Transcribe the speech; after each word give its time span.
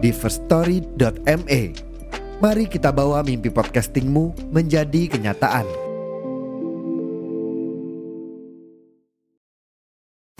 di 0.00 0.10
firststory.me. 0.10 1.62
Mari 2.40 2.64
kita 2.72 2.88
bawa 2.88 3.20
mimpi 3.20 3.52
podcastingmu 3.52 4.48
menjadi 4.48 5.12
kenyataan. 5.12 5.68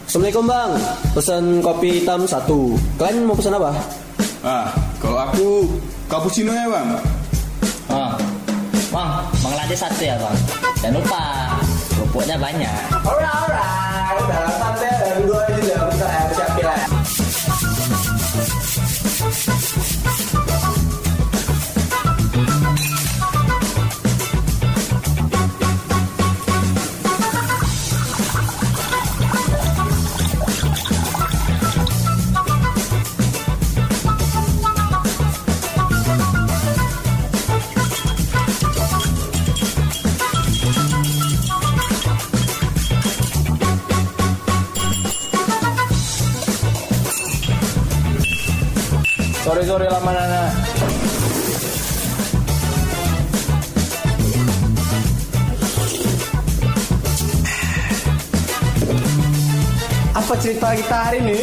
Assalamualaikum 0.01 0.43
bang, 0.49 0.71
pesan 1.15 1.43
kopi 1.63 2.03
hitam 2.03 2.27
satu. 2.27 2.75
Kalian 2.99 3.23
mau 3.29 3.37
pesan 3.37 3.55
apa? 3.55 3.71
Ah, 4.43 4.67
kalau 4.99 5.23
aku 5.23 5.47
cappuccino 6.09 6.51
ya 6.51 6.67
bang. 6.67 6.87
Oh, 7.87 8.11
bang, 8.91 9.09
bang 9.29 9.53
lade 9.55 9.77
satu 9.77 10.01
ya 10.03 10.17
bang. 10.19 10.37
Jangan 10.81 10.99
lupa, 10.99 11.23
kerupuknya 11.95 12.35
banyak. 12.41 12.75
Alright, 13.05 13.29
alright. 13.29 14.19
Udah 14.19 14.43
santai, 14.57 15.23
dua 15.23 15.43
juga 15.53 15.70
Sore 49.61 49.85
sore 49.85 49.93
lama 49.93 50.09
nana. 50.09 50.41
Apa 60.17 60.33
cerita 60.41 60.73
kita 60.73 60.97
hari 60.97 61.21
ini? 61.21 61.39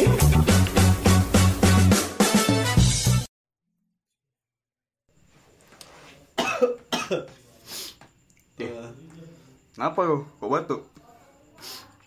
Kenapa 9.71 9.99
lo? 10.03 10.27
Kok 10.43 10.49
batuk? 10.51 10.81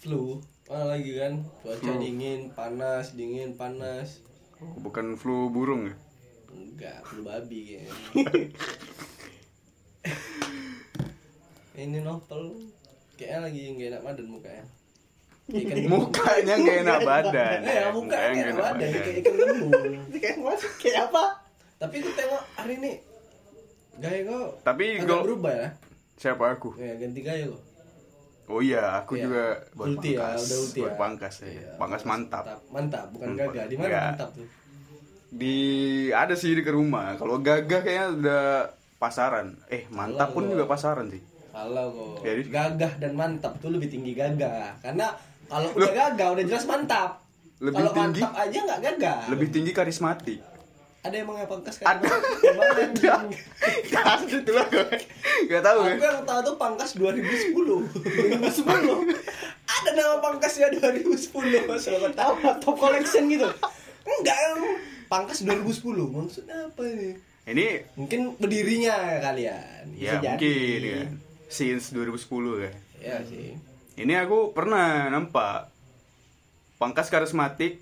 flu 0.02 0.42
mana 0.66 0.98
lagi 0.98 1.14
kan 1.14 1.46
cuaca 1.62 1.92
dingin 2.02 2.50
panas 2.58 3.14
dingin 3.14 3.54
panas 3.54 4.18
bukan 4.82 5.14
flu 5.14 5.46
burung 5.46 5.86
ya? 5.86 6.01
Enggak 6.52 6.98
flu 7.02 7.20
babi 7.22 7.58
kayaknya 7.66 7.92
ini 11.74 11.98
novel 11.98 12.42
kayaknya 13.14 13.38
lagi 13.42 13.60
nggak 13.72 13.88
enak 13.90 14.02
badan 14.02 14.26
mukanya 14.28 14.64
ikan. 15.52 15.76
Mukanya 15.92 16.54
nggak 16.54 16.78
enak 16.82 17.00
badan. 17.02 17.58
Eh, 17.60 17.74
ya, 17.80 17.86
mukanya 17.90 18.30
nggak 18.30 18.46
enak 18.46 18.62
badan 18.62 18.88
kayak 18.92 19.16
ikan 19.18 19.34
lembu 19.34 19.68
kayak 20.14 20.38
kayak 20.78 20.98
apa 21.08 21.24
tapi 21.76 21.94
aku 21.98 22.10
tengok 22.14 22.42
hari 22.54 22.74
ini 22.78 22.92
gaya 23.94 24.20
kau 24.24 24.46
Tapi 24.62 24.84
agak 24.98 25.20
berubah 25.20 25.52
ya 25.52 25.68
Siapa 26.14 26.44
aku? 26.52 26.68
ya 26.76 26.94
ganti 26.96 27.20
gaya 27.20 27.46
kok 27.48 27.62
Oh 28.42 28.58
iya, 28.60 29.00
aku 29.00 29.16
Iya. 29.16 29.22
juga 29.22 29.44
buat 29.72 29.86
ulti 29.88 30.08
ya 30.12 30.18
pangkas. 30.18 30.42
udah 30.42 30.58
ulti 30.60 30.78
buat 30.78 30.90
ya 30.90 30.98
pangkas 30.98 31.34
ya. 31.36 31.46
Iya, 31.48 31.68
pangkas 31.78 32.02
mantap. 32.04 32.44
mantap 32.68 33.06
bukan 33.08 33.28
Hmm, 33.28 33.38
gagah 33.38 33.64
di 33.64 33.74
mana 33.74 33.86
enggak. 33.86 34.04
mantap 34.12 34.28
tuh 34.34 34.46
Di 35.32 35.56
ada 36.12 36.36
sih 36.36 36.52
di 36.52 36.60
ke 36.60 36.68
rumah. 36.68 37.16
Kalau 37.16 37.40
gagah 37.40 37.80
kayaknya 37.80 38.08
udah 38.20 38.42
pasaran. 39.00 39.56
Eh, 39.72 39.88
mantap 39.88 40.36
pun 40.36 40.44
Halo. 40.44 40.52
juga 40.60 40.64
pasaran 40.68 41.08
sih. 41.08 41.24
Kok. 41.52 42.20
Jadi? 42.20 42.42
Gagah 42.52 42.92
dan 43.00 43.12
mantap 43.16 43.56
tuh 43.56 43.72
lebih 43.72 43.88
tinggi 43.88 44.12
gagah. 44.12 44.76
Karena 44.84 45.08
kalau 45.48 45.72
udah 45.72 45.92
gagah 45.92 46.28
udah 46.36 46.44
jelas 46.44 46.68
mantap. 46.68 47.24
Lebih 47.64 47.80
Kalau 47.80 47.92
tinggi? 47.96 48.20
mantap 48.20 48.32
aja 48.36 48.58
nggak 48.60 48.80
gagah. 48.84 49.20
Lebih 49.32 49.48
tinggi 49.48 49.72
karismatik. 49.72 50.40
Ada 51.02 51.18
yang 51.18 51.34
mau 51.34 51.40
pangkas 51.50 51.82
Ada. 51.82 51.98
kan? 51.98 52.20
Ke 52.22 52.50
mana 52.54 52.72
anjing? 52.78 53.26
Ya, 53.90 54.02
itulah 54.22 54.66
gue. 54.70 54.86
Gak 55.50 55.62
tahu 55.66 55.78
Aku 55.82 55.98
kan. 55.98 55.98
yang 55.98 56.22
tahu 56.22 56.40
tuh 56.46 56.54
pangkas 56.54 56.90
2010. 56.94 57.58
2010. 58.38 59.10
Ada 59.66 59.90
nama 59.98 60.16
pangkasnya 60.22 60.70
2010. 60.78 61.66
Siapa 61.74 62.06
tahu 62.14 62.32
top 62.62 62.76
collection 62.78 63.26
gitu. 63.26 63.50
Enggak 64.06 64.38
pangkas 65.12 65.44
2010. 65.44 65.84
Maksudnya 66.08 66.56
apa 66.66 66.82
ini? 66.82 67.10
Ini 67.42 67.66
Mungkin 67.94 68.20
berdirinya 68.36 68.96
kalian. 69.20 69.92
ya 69.92 70.16
Bisa 70.16 70.32
mungkin 70.32 70.56
jadi. 70.80 70.90
kan. 70.96 71.08
Since 71.46 71.84
2010 71.92 72.24
kan. 72.58 72.74
Ya 72.96 73.16
sih. 73.22 73.52
Ini 73.92 74.14
aku 74.18 74.50
pernah 74.50 75.06
nampak 75.06 75.68
pangkas 76.78 77.06
karismatik 77.06 77.78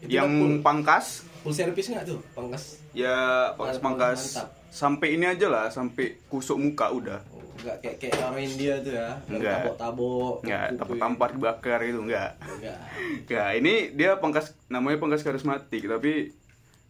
Itu 0.00 0.10
yang 0.10 0.28
full- 0.28 0.60
pangkas 0.60 1.22
Full 1.42 1.54
service 1.54 1.88
nggak 1.88 2.04
tuh 2.04 2.18
pangkas? 2.32 2.82
ya 2.92 3.16
pangkas 3.54 3.78
pangkas 3.78 4.20
sampai 4.68 5.14
ini 5.14 5.24
aja 5.24 5.46
lah 5.46 5.66
sampai 5.68 6.20
kusuk 6.26 6.54
muka 6.54 6.86
udah 6.88 7.18
enggak 7.54 7.76
kayak 7.78 7.96
kayak 7.98 8.14
orang 8.18 8.40
India 8.40 8.72
tuh 8.78 8.92
ya. 8.92 9.08
Enggak. 9.26 9.54
Tabok-tabok. 9.62 10.34
nggak 10.42 10.62
kuku- 10.64 10.78
tampar 10.78 10.96
tampar 10.98 11.28
dibakar 11.32 11.80
itu 11.82 12.00
enggak 12.00 12.30
Enggak. 12.40 12.78
Enggak, 13.20 13.48
ini 13.54 13.74
dia 13.92 14.10
pangkas 14.16 14.46
namanya 14.66 14.98
pangkas 14.98 15.22
karismatik 15.22 15.82
tapi 15.84 16.32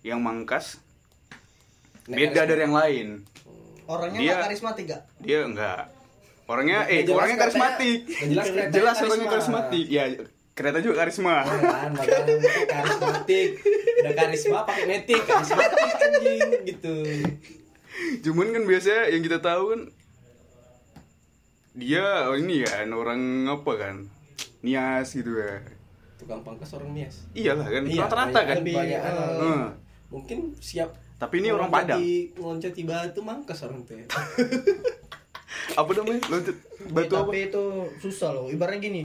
yang 0.03 0.19
mangkas 0.19 0.78
Nek 2.05 2.17
beda 2.17 2.31
karisma- 2.33 2.49
dari 2.49 2.61
yang 2.61 2.75
lain. 2.75 3.06
Orangnya 3.84 4.19
Dia- 4.19 4.31
nggak 4.33 4.45
karismatik 4.47 4.84
gak? 4.87 5.03
dia 5.19 5.39
enggak 5.43 5.83
orangnya 6.45 6.84
eh 6.84 7.00
jelas 7.03 7.17
orangnya 7.17 7.39
karismatik. 7.41 7.99
Jelas 8.27 8.47
jelas 8.69 8.97
orangnya 8.99 9.29
karismatik. 9.29 9.87
Ya 9.89 10.05
kereta 10.53 10.79
juga 10.79 10.94
karisma. 11.00 11.37
Kan 11.43 11.91
makanya 11.93 12.34
karismatik. 12.69 13.49
Udah 13.97 14.15
karisma 14.15 14.59
pakai 14.62 14.84
metik 14.84 15.23
karismatik 15.23 15.81
anjing 15.97 16.41
gitu. 16.67 16.94
Cuman 18.23 18.47
kan 18.50 18.62
biasanya 18.65 19.03
yang 19.09 19.23
kita 19.23 19.39
tahu 19.39 19.62
kan 19.71 19.81
dia 21.72 22.05
oh 22.27 22.34
ini 22.34 22.60
kan 22.62 22.88
orang 22.88 23.21
apa 23.44 23.72
kan 23.75 23.97
nias 24.60 25.09
gitu 25.10 25.33
ya. 25.34 25.56
tukang 26.15 26.41
pangkas 26.41 26.71
orang 26.72 26.93
nias 26.93 27.27
Iyalah 27.33 27.66
kan 27.66 27.83
Iya, 27.83 28.03
rata-rata 28.03 28.41
kan. 28.44 28.56
banyak, 28.60 28.94
eh, 28.94 29.03
Heeh. 29.03 29.65
mungkin 30.09 30.38
siap 30.56 30.93
Tapi 31.16 31.38
ini 31.38 31.49
orang 31.49 31.66
Padang. 31.69 31.99
ngeloncat 31.99 32.72
di 32.72 32.82
batu 32.82 33.21
mangkas 33.21 33.62
orang 33.62 33.78
tuh 33.82 33.94
ya. 33.94 34.06
Apa 35.72 35.91
namanya? 35.94 36.21
Loncat 36.27 36.56
batu 36.88 37.15
apa? 37.15 37.25
Tapi 37.25 37.38
itu 37.47 37.65
susah 37.99 38.31
loh. 38.32 38.47
Ibaratnya 38.47 38.82
gini, 38.82 39.03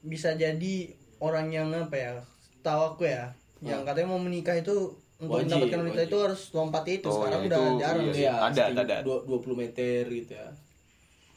bisa 0.00 0.32
jadi 0.34 0.74
orang 1.18 1.48
yang 1.48 1.68
apa 1.70 1.92
ya? 1.92 2.12
Tahu 2.60 2.80
aku 2.90 3.04
ya, 3.04 3.28
yang 3.60 3.84
katanya 3.84 4.08
mau 4.08 4.18
menikah 4.18 4.54
itu 4.54 4.90
untuk 5.18 5.38
Wajib, 5.38 5.54
mendapatkan 5.60 5.78
wanita 5.82 5.94
wajib. 5.98 6.08
itu 6.08 6.18
harus 6.18 6.42
lompat 6.50 6.84
itu. 6.88 7.06
Oh, 7.06 7.14
Sekarang 7.14 7.38
ya, 7.38 7.46
udah 7.46 7.60
itu, 7.60 7.78
jarang. 7.78 8.02
iya. 8.02 8.14
Iya, 8.16 8.32
ada, 8.42 8.62
ada. 8.74 8.96
dua- 9.02 9.22
20 9.22 9.54
meter 9.54 10.02
gitu 10.04 10.32
ya 10.32 10.48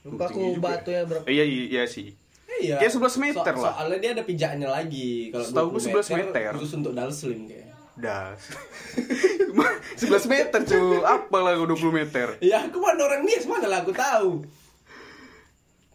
Lupa 0.05 0.23
aku 0.23 0.37
Tinggi 0.37 0.53
juga. 0.53 0.67
batu 0.69 0.89
ya 0.89 1.03
berapa? 1.03 1.25
Eh, 1.25 1.33
Iya 1.33 1.43
iya 1.45 1.83
sih. 1.85 2.07
Iya. 2.55 2.77
Kayak 2.79 2.93
11 2.93 3.17
meter 3.19 3.51
So- 3.51 3.61
lah. 3.61 3.73
Soalnya 3.75 3.97
dia 3.99 4.11
ada 4.13 4.23
pijaknya 4.23 4.67
lagi. 4.69 5.11
Kalau 5.27 5.43
Setahu 5.43 5.67
gua 5.67 5.79
20 5.81 5.85
11 5.91 6.09
meter. 6.15 6.49
Khusus 6.55 6.73
untuk 6.73 6.93
dalslim 6.93 7.39
kayak. 7.45 7.67
Das. 7.95 8.41
11 10.01 10.27
meter 10.27 10.59
cuy. 10.61 10.99
Apa 11.01 11.37
lah 11.37 11.53
20 11.57 11.67
meter. 11.91 12.27
Ya 12.39 12.57
aku 12.61 12.77
mana 12.77 13.01
orang 13.01 13.23
nias 13.23 13.43
mana 13.43 13.65
lah 13.65 13.79
aku 13.81 13.91
tahu. 13.91 14.31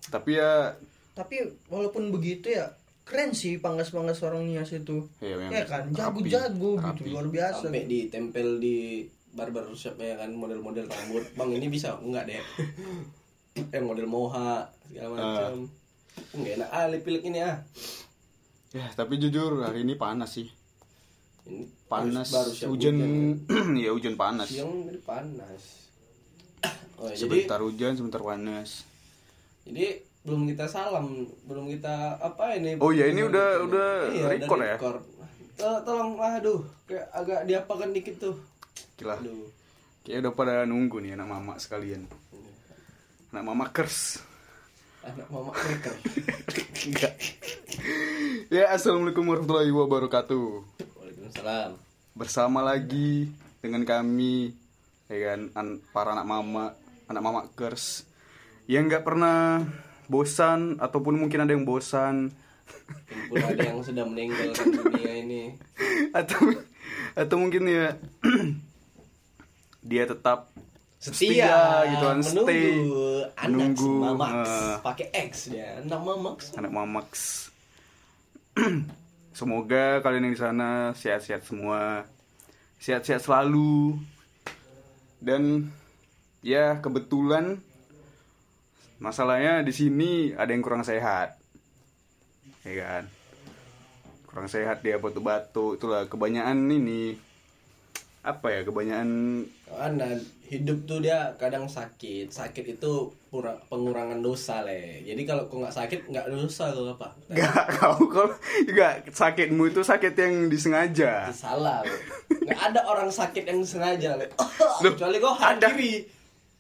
Tapi 0.09 0.31
ya 0.35 0.75
Tapi 1.13 1.37
walaupun 1.69 2.09
begitu 2.11 2.51
ya 2.51 2.73
keren 3.03 3.31
sih 3.31 3.59
panggas-panggas 3.59 4.23
orang 4.23 4.43
nias 4.45 4.71
itu. 4.71 5.05
Iya, 5.21 5.37
Ya 5.51 5.63
kan, 5.65 5.91
jago-jago 5.91 6.79
gitu, 6.79 7.03
luar 7.11 7.27
biasa. 7.27 7.67
Sampai 7.67 7.85
ditempel 7.85 8.57
di 8.57 9.05
barber 9.31 9.69
shop 9.71 9.97
ya 9.97 10.17
kan 10.17 10.33
model-model 10.33 10.87
rambut. 10.87 11.25
Bang 11.35 11.53
ini 11.53 11.69
bisa 11.69 11.95
enggak 11.99 12.27
deh. 12.27 12.41
eh 13.69 13.81
model 13.81 14.07
moha 14.07 14.65
segala 14.85 15.09
macam. 15.13 15.53
Enggak 16.33 16.53
enak 16.57 16.71
ah 16.71 16.85
lip 16.87 17.05
ini 17.07 17.41
ah. 17.41 17.57
ya 18.71 18.87
tapi 18.93 19.17
jujur 19.17 19.61
hari 19.61 19.83
ini 19.83 19.95
panas 19.95 20.31
sih. 20.33 20.49
Ini 21.43 21.67
panas 21.85 22.29
baru 22.29 22.51
hujan 22.69 22.97
ya 23.83 23.91
hujan 23.91 24.15
panas 24.15 24.49
Siang 24.49 24.87
ini 24.87 25.01
panas. 25.01 25.63
Oh, 26.95 27.09
jadi 27.09 27.17
sebentar 27.17 27.59
hujan 27.59 27.97
sebentar 27.97 28.21
panas 28.21 28.85
jadi 29.61 30.05
belum 30.21 30.45
kita 30.47 30.69
salam, 30.69 31.25
belum 31.43 31.65
kita 31.71 32.17
apa 32.19 32.53
ini? 32.53 32.77
Oh, 32.77 32.93
iya, 32.93 33.09
ini 33.09 33.25
udah- 33.25 33.57
udah 33.63 33.89
Iya, 34.11 34.25
record 34.31 34.61
ya? 34.61 34.77
To- 34.77 35.81
Tolong 35.81 36.17
aduh, 36.17 36.61
kayak 36.85 37.09
agak 37.11 37.41
diapakan 37.45 37.89
dikit 37.91 38.17
tuh. 38.19 38.37
gila 38.97 39.17
Aduh. 39.17 39.49
kayak 40.03 40.21
udah 40.21 40.33
pada 40.35 40.55
nunggu 40.65 41.01
nih 41.01 41.13
anak 41.15 41.29
mama 41.31 41.57
sekalian 41.57 42.05
anak 43.31 43.45
mama 43.45 43.67
kers 43.71 44.21
Anak 45.01 45.33
mama 45.33 45.49
kreker. 45.51 45.95
enggak 46.87 47.15
ya 48.49 48.69
assalamualaikum 48.69 49.25
warahmatullahi 49.25 49.73
wabarakatuh 49.73 50.47
Waalaikumsalam. 50.99 51.71
bersama 52.13 52.61
lagi 52.61 53.33
dengan 53.59 53.83
kami 53.83 54.53
ya 55.07 55.19
kan 55.27 55.41
an- 55.55 55.81
para 55.91 56.13
anak 56.13 56.27
mama 56.27 56.77
anak 57.07 57.23
mama 57.23 57.41
kers 57.55 58.05
yang 58.69 58.87
nggak 58.87 59.03
pernah 59.03 59.65
bosan 60.07 60.77
ataupun 60.77 61.17
mungkin 61.17 61.43
ada 61.43 61.53
yang 61.53 61.65
bosan 61.65 62.31
Walaupun 63.31 63.51
ada 63.51 63.63
yang 63.67 63.81
sudah 63.83 64.05
meninggalkan 64.07 64.71
dunia 64.71 65.13
ini. 65.17 65.43
atau 66.19 66.55
atau 67.17 67.37
mungkin 67.37 67.67
ya 67.67 67.99
dia 69.91 70.07
tetap 70.07 70.51
Setia, 71.01 71.89
gitu 71.89 72.05
kan. 72.05 72.21
menunggu 72.21 72.45
stay. 72.45 72.77
anak 73.35 73.49
menunggu 73.57 73.93
Mamax. 74.05 74.35
eh, 74.37 74.75
Pakai 74.85 75.07
X 75.17 75.33
dia, 75.49 75.81
anak 75.81 76.01
Mamax. 76.05 76.39
anak 76.55 76.71
mamax. 76.71 77.11
Semoga 79.33 80.05
kalian 80.05 80.29
yang 80.29 80.35
di 80.37 80.43
sana 80.43 80.93
sehat-sehat 80.93 81.41
semua. 81.43 82.05
Sehat-sehat 82.77 83.25
selalu. 83.25 83.97
Dan 85.17 85.73
ya 86.45 86.77
kebetulan 86.77 87.57
masalahnya 88.97 89.65
di 89.65 89.73
sini 89.73 90.11
ada 90.37 90.53
yang 90.53 90.61
kurang 90.61 90.85
sehat. 90.85 91.41
Ya 92.61 92.75
kan? 92.77 93.05
Kurang 94.29 94.53
sehat 94.53 94.85
dia 94.85 95.01
batu-batu 95.01 95.81
itulah 95.81 96.05
kebanyakan 96.05 96.69
ini 96.69 97.17
apa 98.21 98.47
ya 98.53 98.61
kebanyakan 98.63 99.11
Karena 99.65 100.13
hidup 100.45 100.85
tuh 100.85 101.01
dia 101.01 101.33
kadang 101.39 101.65
sakit. 101.65 102.29
Sakit 102.29 102.77
itu 102.77 102.93
pura- 103.27 103.57
pengurangan 103.67 104.19
dosa 104.19 104.61
le. 104.61 105.01
Jadi 105.01 105.23
kalau 105.23 105.47
kau 105.47 105.63
nggak 105.63 105.73
sakit 105.73 106.01
nggak 106.07 106.27
dosa 106.29 106.69
kau 106.69 106.91
apa? 106.91 107.09
Gak, 107.31 107.65
kau 107.79 107.97
kalau 108.05 108.35
gak 108.69 109.09
sakitmu 109.09 109.71
itu 109.71 109.81
sakit 109.81 110.13
yang 110.13 110.51
disengaja. 110.51 111.31
Itu 111.31 111.39
salah. 111.39 111.81
Nggak 112.29 112.61
ada 112.61 112.81
orang 112.85 113.09
sakit 113.09 113.47
yang 113.47 113.63
sengaja 113.63 114.19
le. 114.19 114.27
Loh, 114.83 114.93
Kecuali 114.93 115.17
kau 115.17 115.33
ada. 115.33 115.69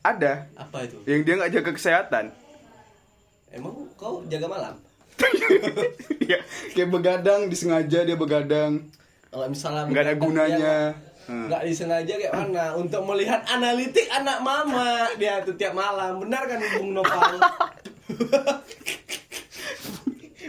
Ada 0.00 0.32
Apa 0.56 0.88
itu? 0.88 0.96
yang 1.04 1.20
dia 1.20 1.34
nggak 1.36 1.52
jaga 1.52 1.70
kesehatan. 1.76 2.24
Emang 3.52 3.74
kau 3.98 4.24
jaga 4.30 4.48
malam? 4.48 4.74
ya, 6.30 6.40
kayak 6.72 6.88
begadang 6.88 7.52
disengaja 7.52 8.08
dia 8.08 8.16
begadang, 8.16 8.88
Kalau 9.28 9.44
misalnya 9.52 9.84
nggak 9.84 10.04
ada 10.06 10.14
gunanya. 10.16 10.56
dia 10.56 11.09
Hmm. 11.31 11.47
nggak 11.47 11.62
disengaja 11.62 12.11
kayak 12.12 12.35
mana 12.35 12.75
untuk 12.75 13.06
melihat 13.06 13.38
analitik 13.47 14.11
anak 14.11 14.43
mama 14.43 15.06
dia 15.15 15.38
tuh 15.41 15.55
tiap 15.55 15.71
malam 15.73 16.19
benar 16.19 16.43
kan 16.44 16.59
Bung 16.75 16.91
Nopal 16.91 17.38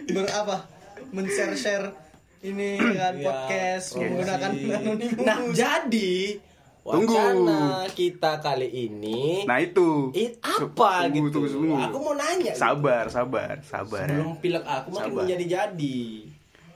Berapa? 0.07 0.57
Men-share-share 1.11 1.91
ini 2.41 2.79
kan 2.91 3.13
Iya, 3.13 3.21
podcast 3.21 3.85
promosi. 3.93 4.09
menggunakan 4.09 4.51
anonimus. 4.73 5.21
nah 5.21 5.37
jadi 5.53 6.13
Tunggu. 6.81 7.13
wacana 7.13 7.61
kita 7.93 8.41
kali 8.41 8.67
ini 8.89 9.45
Nah 9.45 9.61
itu. 9.61 10.09
it, 10.11 10.41
apa 10.41 11.05
Tunggu, 11.05 11.29
gitu 11.29 11.37
tunggu 11.37 11.49
dulu. 11.53 11.73
aku 11.77 11.97
mau 12.01 12.15
nanya 12.17 12.51
Sabar, 12.51 13.05
sabar, 13.07 13.61
sabar. 13.61 14.03
ya. 14.03 14.17
belum 14.17 14.41
pilek 14.41 14.65
aku 14.65 14.87
makin 14.89 15.05
Sabar. 15.05 15.21
menjadi 15.21 15.45
jadi 15.45 15.99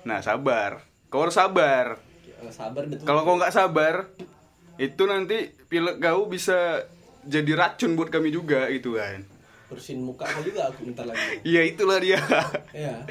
Nah 0.04 0.19
sabar. 0.22 0.72
Kau 1.07 1.25
harus 1.25 1.34
sabar. 1.34 1.98
Sabar 2.47 2.83
betul 2.85 3.03
Kalau 3.03 3.21
kau 3.21 3.35
nggak 3.35 3.51
sabar, 3.51 3.95
itu 4.75 5.03
nanti 5.03 5.37
pilek 5.65 5.97
kau 5.97 6.25
bisa 6.25 6.83
jadi 7.21 7.51
racun 7.53 7.93
buat 7.93 8.07
kami 8.07 8.29
juga 8.29 8.67
gitu 8.69 8.95
kan. 8.95 9.25
bersihin 9.65 9.97
muka 9.99 10.23
kau 10.23 10.39
juga 10.39 10.69
aku 10.69 10.85
bentar 10.85 11.03
lagi 11.03 11.41
Iya 11.49 11.61
itulah 11.65 11.97
dia. 11.97 12.21
ya 12.71 13.01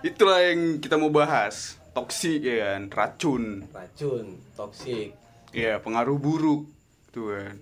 itulah 0.00 0.38
yang 0.38 0.78
kita 0.78 0.94
mau 0.94 1.08
bahas. 1.08 1.74
Toksik 1.90 2.40
ya 2.40 2.72
kan, 2.72 2.82
racun. 2.88 3.44
racun 3.68 4.26
toksik 4.52 5.12
Iya, 5.50 5.76
pengaruh 5.78 6.16
buruk 6.16 6.64
tuh 7.10 7.28
kan. 7.28 7.54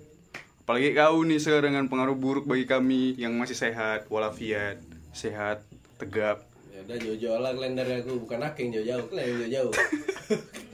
Apalagi 0.62 0.94
kau 0.94 1.18
nih 1.20 1.36
sekarang 1.36 1.74
dengan 1.74 1.86
pengaruh 1.86 2.14
buruk 2.14 2.46
bagi 2.46 2.62
kami 2.62 3.16
yang 3.16 3.34
masih 3.34 3.58
sehat, 3.58 4.06
walafiat, 4.06 4.78
sehat, 5.10 5.66
tegap. 5.96 6.46
ya 6.70 6.86
udah 6.86 6.96
jauh-jauh 6.96 7.40
lah 7.40 7.50
kalian 7.50 7.74
dari 7.74 7.92
aku 7.98 8.22
bukan 8.22 8.40
aku 8.40 8.56
yang 8.60 8.70
jauh-jauh 8.72 9.04
kalian 9.08 9.26
yang 9.26 9.36
jauh-jauh 9.42 9.72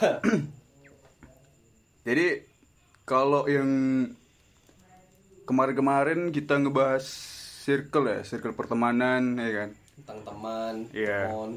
Jadi 2.06 2.26
kalau 3.04 3.44
yang 3.44 3.68
kemarin-kemarin 5.44 6.30
kita 6.30 6.56
ngebahas 6.56 7.02
circle 7.60 8.06
ya, 8.06 8.18
circle 8.22 8.52
pertemanan 8.52 9.36
ya 9.36 9.50
kan. 9.54 9.70
tentang 10.00 10.18
teman 10.24 10.74
Iya. 10.90 11.28
teman 11.28 11.50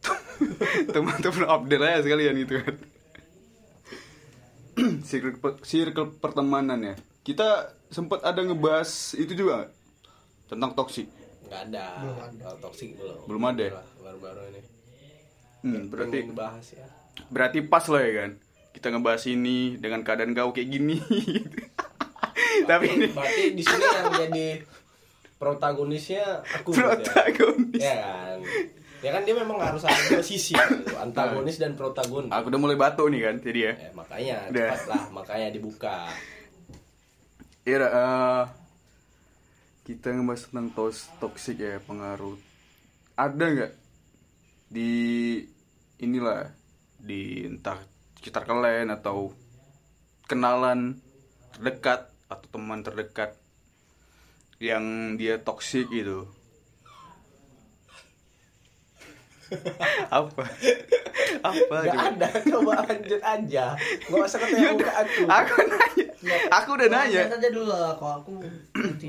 Teman-teman 0.94 1.44
update 1.50 1.82
aja 1.82 1.98
sekalian 2.00 2.34
gitu 2.38 2.54
kan. 2.58 2.74
circle 5.04 5.34
circle 5.60 6.08
pertemanan 6.16 6.78
ya. 6.80 6.94
Kita 7.20 7.74
sempat 7.88 8.22
ada 8.22 8.40
ngebahas 8.40 8.88
itu 9.14 9.34
juga 9.34 9.68
tentang 10.46 10.72
toksik. 10.72 11.06
nggak 11.50 11.66
ada 11.66 11.84
kalau 12.38 12.56
toksik 12.62 12.94
belum 12.94 13.26
Belum 13.26 13.44
ada 13.44 13.60
ya? 13.60 13.72
baru-baru 13.98 14.40
ini 14.54 14.62
Hmm, 15.60 15.82
berarti 15.90 16.22
Pengen 16.22 16.32
bahas 16.32 16.64
ya 16.70 16.86
berarti 17.28 17.60
pas 17.60 17.84
lah 17.90 18.00
ya 18.00 18.12
kan. 18.24 18.30
Kita 18.70 18.86
ngebahas 18.94 19.24
ini 19.28 19.76
dengan 19.76 20.00
keadaan 20.00 20.32
kau 20.32 20.54
kayak 20.56 20.68
gini. 20.70 20.96
Tapi 22.70 22.86
ini 22.88 23.06
berarti 23.12 23.44
di 23.52 23.62
sini 23.66 23.84
yang 23.84 24.08
jadi 24.14 24.46
protagonisnya 25.40 26.44
aku 26.44 26.76
gitu 26.76 26.84
ya. 26.84 26.92
protagonis. 27.00 27.80
ya 27.80 27.94
kan 28.04 28.38
ya 29.00 29.10
kan 29.16 29.22
dia 29.24 29.32
memang 29.32 29.56
harus 29.56 29.80
ada 29.88 29.96
dua 30.12 30.20
sisi 30.20 30.52
gitu. 30.52 30.92
antagonis 31.00 31.56
dan 31.56 31.72
protagonis 31.72 32.28
Aku 32.28 32.52
udah 32.52 32.60
mulai 32.60 32.76
batuk 32.76 33.08
nih 33.08 33.24
kan, 33.24 33.34
jadi 33.40 33.60
ya. 33.64 33.72
ya, 33.72 33.90
makanya 33.96 34.36
Udah. 34.52 34.68
cepatlah 34.76 35.02
makanya 35.16 35.48
dibuka 35.48 35.96
Iya, 37.60 37.76
dah, 37.76 37.90
eh, 37.92 38.44
kita 39.84 40.16
ngebahas 40.16 40.48
tentang 40.48 40.68
tos 40.72 41.12
toxic 41.20 41.60
ya 41.60 41.76
pengaruh. 41.84 42.40
Ada 43.14 43.44
nggak 43.52 43.72
di 44.72 44.90
inilah 46.00 46.48
di 47.00 47.48
entah 47.48 47.80
sekitar 48.20 48.44
kalian 48.44 48.92
atau 48.92 49.32
kenalan 50.28 51.00
terdekat 51.56 52.12
atau 52.28 52.46
teman 52.52 52.84
terdekat 52.84 53.34
yang 54.60 55.16
dia 55.16 55.40
toksik 55.40 55.88
gitu. 55.88 56.28
apa? 60.14 60.44
apa? 61.42 61.74
Gak 61.82 61.90
coba? 61.90 62.06
ada, 62.14 62.28
coba 62.46 62.72
lanjut 62.86 63.18
aja 63.18 63.66
Gak 64.06 64.22
usah 64.22 64.38
ketemu 64.46 64.78
aku 64.78 65.20
Aku 65.26 65.54
nanya. 65.66 66.06
Aku 66.54 66.68
udah 66.78 66.88
nanya. 66.92 67.22
Lihat 67.26 67.34
aja 67.34 67.48
dulu 67.50 67.72
lah 67.72 67.92
kalau 67.98 68.22
aku. 68.22 68.30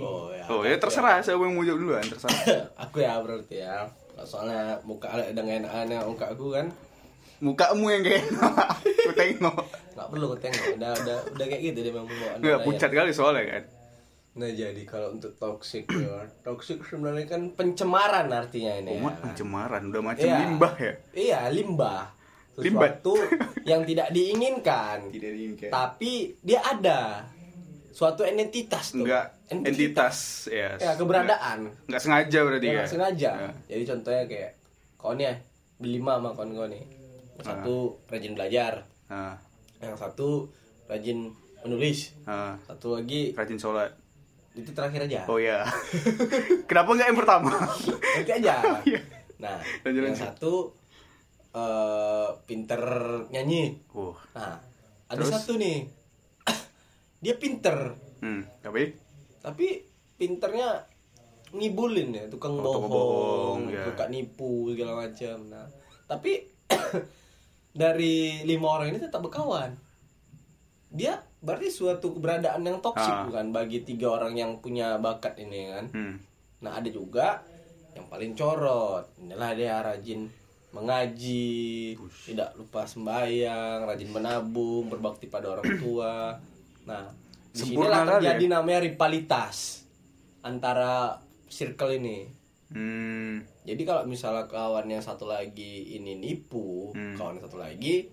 Oh 0.01 0.33
ya, 0.33 0.43
Oh 0.49 0.61
ya 0.65 0.75
terserah 0.81 1.21
siapa 1.21 1.45
yang 1.45 1.53
mau 1.53 1.67
jawab 1.67 1.79
duluan 1.83 2.05
terserah. 2.07 2.41
Aku 2.89 3.03
ya 3.03 3.21
berarti 3.21 3.61
ya 3.61 3.85
Soalnya 4.21 4.77
muka 4.85 5.09
ada 5.09 5.29
dengan 5.33 5.65
aneh 5.65 5.97
muka 6.05 6.29
aku 6.29 6.53
kan 6.53 6.69
Mukamu 7.41 7.89
yang 7.89 8.01
kayak 8.01 8.23
aku 9.01 9.11
tengok. 9.11 9.65
Gak 9.91 10.07
perlu 10.07 10.25
aku 10.27 10.37
tengok, 10.39 10.65
udah, 10.77 10.91
udah, 10.95 11.17
udah 11.33 11.45
kayak 11.45 11.61
gitu 11.67 11.79
dia 11.81 11.91
memang 11.91 12.07
bawa 12.07 12.33
Nggak 12.37 12.59
pucat 12.63 12.89
kali 12.89 13.11
soalnya 13.11 13.43
kan. 13.47 13.63
Nah 14.31 14.47
jadi 14.47 14.81
kalau 14.85 15.11
untuk 15.11 15.35
toxic 15.35 15.83
ya 15.89 16.23
Toxic 16.39 16.79
sebenarnya 16.81 17.27
kan 17.27 17.51
pencemaran 17.51 18.31
artinya 18.31 18.79
ini 18.79 18.95
Oh, 18.95 19.11
ya. 19.11 19.19
pencemaran 19.19 19.91
udah 19.91 20.01
macam 20.01 20.23
Iya. 20.23 20.37
limbah 20.39 20.73
ya. 20.77 20.93
Iya 21.11 21.39
limbah 21.49 22.03
Limbah. 22.53 22.83
Sesuatu 22.93 23.13
yang 23.69 23.81
tidak 23.83 24.07
diinginkan 24.11 25.09
Tidak 25.09 25.31
diinginkan. 25.33 25.69
Tapi 25.69 26.11
dia 26.39 26.61
ada 26.61 27.27
Suatu 27.91 28.23
entitas 28.23 28.95
tuh 28.95 29.03
Enggak 29.03 29.35
entitas 29.49 30.47
ya. 30.47 30.79
Ya 30.79 30.95
keberadaan 30.95 31.67
Enggak 31.89 31.99
sengaja 31.99 32.39
berarti 32.41 32.63
Ya, 32.63 32.71
ya. 32.71 32.77
nggak 32.77 32.87
sengaja. 32.89 33.31
Ya. 33.35 33.51
Jadi 33.67 33.83
contohnya 33.83 34.23
kayak 34.25 34.51
kau 34.95 35.11
nih 35.11 35.25
ya, 35.25 35.33
berlima 35.75 36.11
sama 36.15 36.29
kawan 36.31 36.49
kau 36.53 36.67
nih. 36.69 36.83
Yang 37.41 37.47
satu 37.47 37.75
rajin 38.05 38.33
belajar, 38.33 38.73
Nah, 39.07 39.33
yang 39.77 39.97
satu 39.97 40.45
rajin 40.85 41.33
menulis, 41.59 42.13
nah, 42.21 42.53
satu 42.61 42.95
lagi 42.95 43.33
rajin 43.33 43.57
sholat. 43.57 43.89
itu 44.51 44.69
terakhir 44.69 45.03
aja. 45.03 45.25
Oh 45.25 45.35
ya. 45.35 45.65
Kenapa 46.69 46.91
enggak 46.91 47.07
yang 47.07 47.17
pertama? 47.17 47.49
Nanti 48.15 48.31
aja. 48.31 48.53
Iya. 48.85 49.01
Nah, 49.37 49.57
Lanjut, 49.81 50.01
yang 50.01 50.13
lanjut. 50.13 50.21
satu 50.27 50.53
eh, 51.51 52.29
pinter 52.45 52.81
nyanyi 53.27 53.81
Wah. 53.91 54.15
nah 54.31 54.55
ada 55.07 55.17
Terus? 55.17 55.33
satu 55.33 55.57
nih 55.57 55.83
dia 57.23 57.35
pinter 57.35 57.97
Hmm, 58.21 58.45
tapi 58.61 58.93
tapi 59.41 59.81
pinternya 60.15 60.85
ngibulin 61.51 62.13
ya 62.13 62.23
tukang 62.27 62.53
Oh, 62.53 62.61
tukang 62.61 62.85
bohong, 62.85 62.93
bohong, 62.93 63.61
ya. 63.67 63.81
suka 63.83 64.05
nipu 64.07 64.69
segala 64.69 64.93
macam 65.01 65.49
nah 65.49 65.65
tapi 66.05 66.45
dari 67.71 68.43
lima 68.43 68.67
orang 68.67 68.91
ini 68.91 68.99
tetap 68.99 69.23
berkawan. 69.23 69.71
Dia 70.91 71.15
berarti 71.39 71.71
suatu 71.71 72.11
keberadaan 72.11 72.61
yang 72.61 72.83
toksik 72.83 73.07
Ah. 73.07 73.23
bukan? 73.25 73.55
Bagi 73.55 73.81
tiga 73.81 74.11
orang 74.11 74.35
yang 74.35 74.59
punya 74.59 74.99
bakat 74.99 75.39
ini 75.39 75.71
kan? 75.71 75.85
Hmm. 75.91 76.15
nah 76.61 76.77
ada 76.77 76.85
juga 76.87 77.41
yang 77.97 78.05
paling 78.05 78.37
corot. 78.37 79.09
Inilah 79.17 79.51
dia 79.57 79.81
rajin 79.81 80.29
mengaji 80.71 81.97
tidak 82.23 82.55
lupa 82.55 82.85
sembahyang 82.85 83.83
rajin 83.83 84.07
menabung 84.07 84.87
berbakti 84.87 85.25
pada 85.25 85.57
orang 85.57 85.65
tua. 85.81 86.37
Nah 86.85 87.03
di 87.51 87.65
sinilah 87.65 88.03
kali 88.03 88.11
terjadi 88.21 88.45
ya. 88.45 88.51
namanya 88.53 88.79
rivalitas 88.85 89.83
antara 90.39 91.19
circle 91.49 91.97
ini 91.97 92.29
Hmm. 92.71 93.43
jadi 93.61 93.81
kalau 93.83 94.03
misalnya 94.05 94.47
kawan 94.47 94.87
yang 94.87 94.99
satu 94.99 95.27
lagi 95.27 95.91
ini 95.91 96.15
nipu 96.15 96.91
Hmm. 96.91 97.13
kawan 97.13 97.35
yang 97.35 97.45
satu 97.45 97.59
lagi 97.59 98.07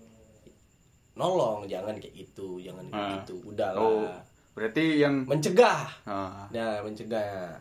nolong 1.13 1.63
jangan 1.65 1.95
kayak 1.95 2.15
gitu 2.17 2.59
jangan 2.59 2.85
kayak 2.85 2.99
Ah. 3.01 3.11
gitu 3.17 3.35
udahlah 3.45 3.79
Oh, 3.79 4.11
berarti 4.51 4.99
yang 4.99 5.23
mencegah 5.23 5.87
ah, 6.03 6.47
Nah, 6.49 6.79
mencegah. 6.81 7.55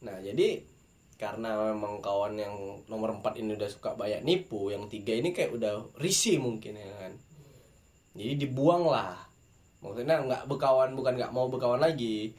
Nah, 0.00 0.16
jadi 0.18 0.64
karena 1.14 1.52
memang 1.68 2.00
kawan 2.00 2.32
yang 2.34 2.56
nomor 2.86 3.12
4 3.12 3.36
ini 3.36 3.52
udah 3.52 3.68
suka 3.68 3.92
banyak 3.92 4.24
nipu, 4.24 4.72
yang 4.72 4.88
tiga 4.88 5.12
ini 5.12 5.36
kayak 5.36 5.52
udah 5.52 5.76
risih 5.94 6.40
mungkin 6.40 6.72
ya 6.72 6.88
kan. 6.98 7.12
Jadi 8.16 8.40
dibuang 8.40 8.88
lah. 8.88 9.20
Maksudnya 9.80 10.16
nggak 10.18 10.48
berkawan 10.48 10.96
bukan 10.96 11.20
nggak 11.20 11.28
mau 11.30 11.46
berkawan 11.46 11.76
lagi. 11.78 12.32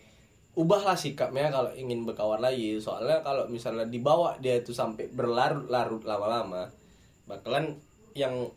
Ubahlah 0.52 1.00
sikapnya 1.00 1.48
kalau 1.48 1.72
ingin 1.72 2.04
berkawan 2.04 2.44
lagi. 2.44 2.76
Soalnya 2.78 3.24
kalau 3.24 3.48
misalnya 3.48 3.88
dibawa 3.88 4.36
dia 4.44 4.60
itu 4.60 4.76
sampai 4.76 5.08
berlarut-larut 5.08 6.04
lama-lama, 6.04 6.68
bakalan 7.24 7.80
yang 8.12 8.52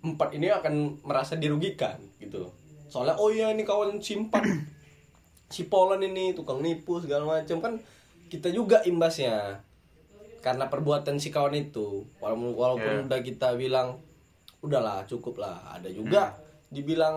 empat 0.00 0.32
ini 0.32 0.48
akan 0.48 1.04
merasa 1.04 1.36
dirugikan 1.36 2.00
gitu. 2.22 2.48
Soalnya 2.88 3.20
oh 3.20 3.28
iya 3.28 3.52
ini 3.52 3.68
kawan 3.68 4.00
simpan 4.00 4.44
si 5.52 5.68
Polan 5.68 6.00
ini 6.00 6.32
tukang 6.32 6.60
nipu 6.64 7.00
segala 7.00 7.40
macam 7.40 7.60
kan 7.60 7.74
kita 8.28 8.52
juga 8.52 8.84
imbasnya 8.84 9.64
karena 10.44 10.68
perbuatan 10.68 11.16
si 11.18 11.32
kawan 11.32 11.56
itu 11.56 12.04
walaupun 12.20 12.54
walaupun 12.54 12.92
Yeah. 12.94 13.06
udah 13.08 13.20
kita 13.24 13.48
bilang 13.56 13.98
udahlah 14.60 15.02
cukup 15.08 15.40
lah 15.40 15.56
ada 15.74 15.88
juga 15.90 16.36
dibilang 16.68 17.16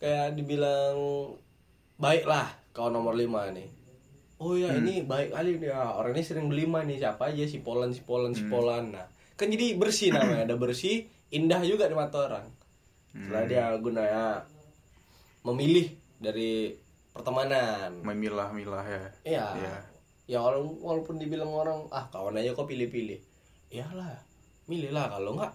kayak 0.00 0.34
dibilang 0.34 0.96
baiklah 1.98 2.50
kawan 2.74 2.94
nomor 2.94 3.14
5 3.14 3.56
nih 3.56 3.68
oh 4.42 4.58
ya 4.58 4.74
ini 4.74 5.06
baik 5.06 5.30
kali 5.30 5.62
dia 5.62 5.78
orang 5.94 6.12
ini 6.14 6.22
sering 6.26 6.46
beli 6.50 6.66
nih 6.66 6.98
siapa 6.98 7.30
aja 7.30 7.46
si 7.46 7.62
Polan 7.62 7.94
si 7.94 8.02
Polan 8.02 8.34
si 8.34 8.44
Polan 8.50 8.92
nah 8.92 9.06
kan 9.34 9.50
jadi 9.50 9.74
bersih 9.74 10.14
namanya. 10.14 10.46
Ada 10.46 10.56
bersih 10.58 11.10
indah 11.34 11.60
juga 11.66 11.90
di 11.90 11.96
mata 11.98 12.18
orang. 12.22 12.46
Setelah 13.14 13.44
dia 13.46 13.64
gunanya 13.78 14.24
memilih 15.46 15.90
dari 16.18 16.74
pertemanan. 17.14 18.02
Memilah-milah 18.02 18.84
ya. 18.86 19.04
Iya. 19.26 19.46
Iya. 19.58 19.76
Ya 20.24 20.38
walaupun, 20.40 20.80
walaupun 20.80 21.14
dibilang 21.20 21.52
orang 21.52 21.78
ah 21.92 22.08
kawan 22.10 22.38
aja 22.38 22.56
kok 22.56 22.66
pilih-pilih. 22.70 23.20
Iyalah, 23.74 24.22
milihlah. 24.70 25.10
Kalau 25.10 25.34
enggak 25.36 25.52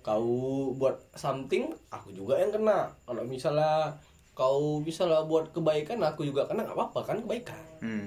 kau 0.00 0.72
buat 0.80 0.96
something 1.14 1.70
aku 1.90 2.10
juga 2.10 2.38
yang 2.38 2.50
kena. 2.50 2.90
Kalau 3.06 3.22
misalnya 3.24 3.94
kau 4.40 4.80
bisa 4.80 5.04
lah 5.10 5.20
buat 5.30 5.52
kebaikan 5.52 6.00
aku 6.00 6.20
juga 6.28 6.48
kena 6.48 6.64
nggak 6.64 6.76
apa-apa 6.78 7.00
kan 7.08 7.16
kebaikan. 7.24 7.60
Hmm. 7.84 8.06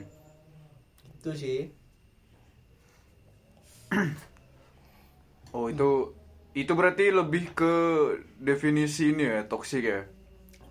Itu 1.22 1.30
sih. 1.38 1.60
Oh, 5.54 5.70
itu 5.70 6.10
itu 6.54 6.72
berarti 6.74 7.10
lebih 7.14 7.54
ke 7.54 7.74
definisi 8.42 9.14
ini 9.14 9.24
ya, 9.30 9.40
toksik 9.46 9.84
ya. 9.86 10.02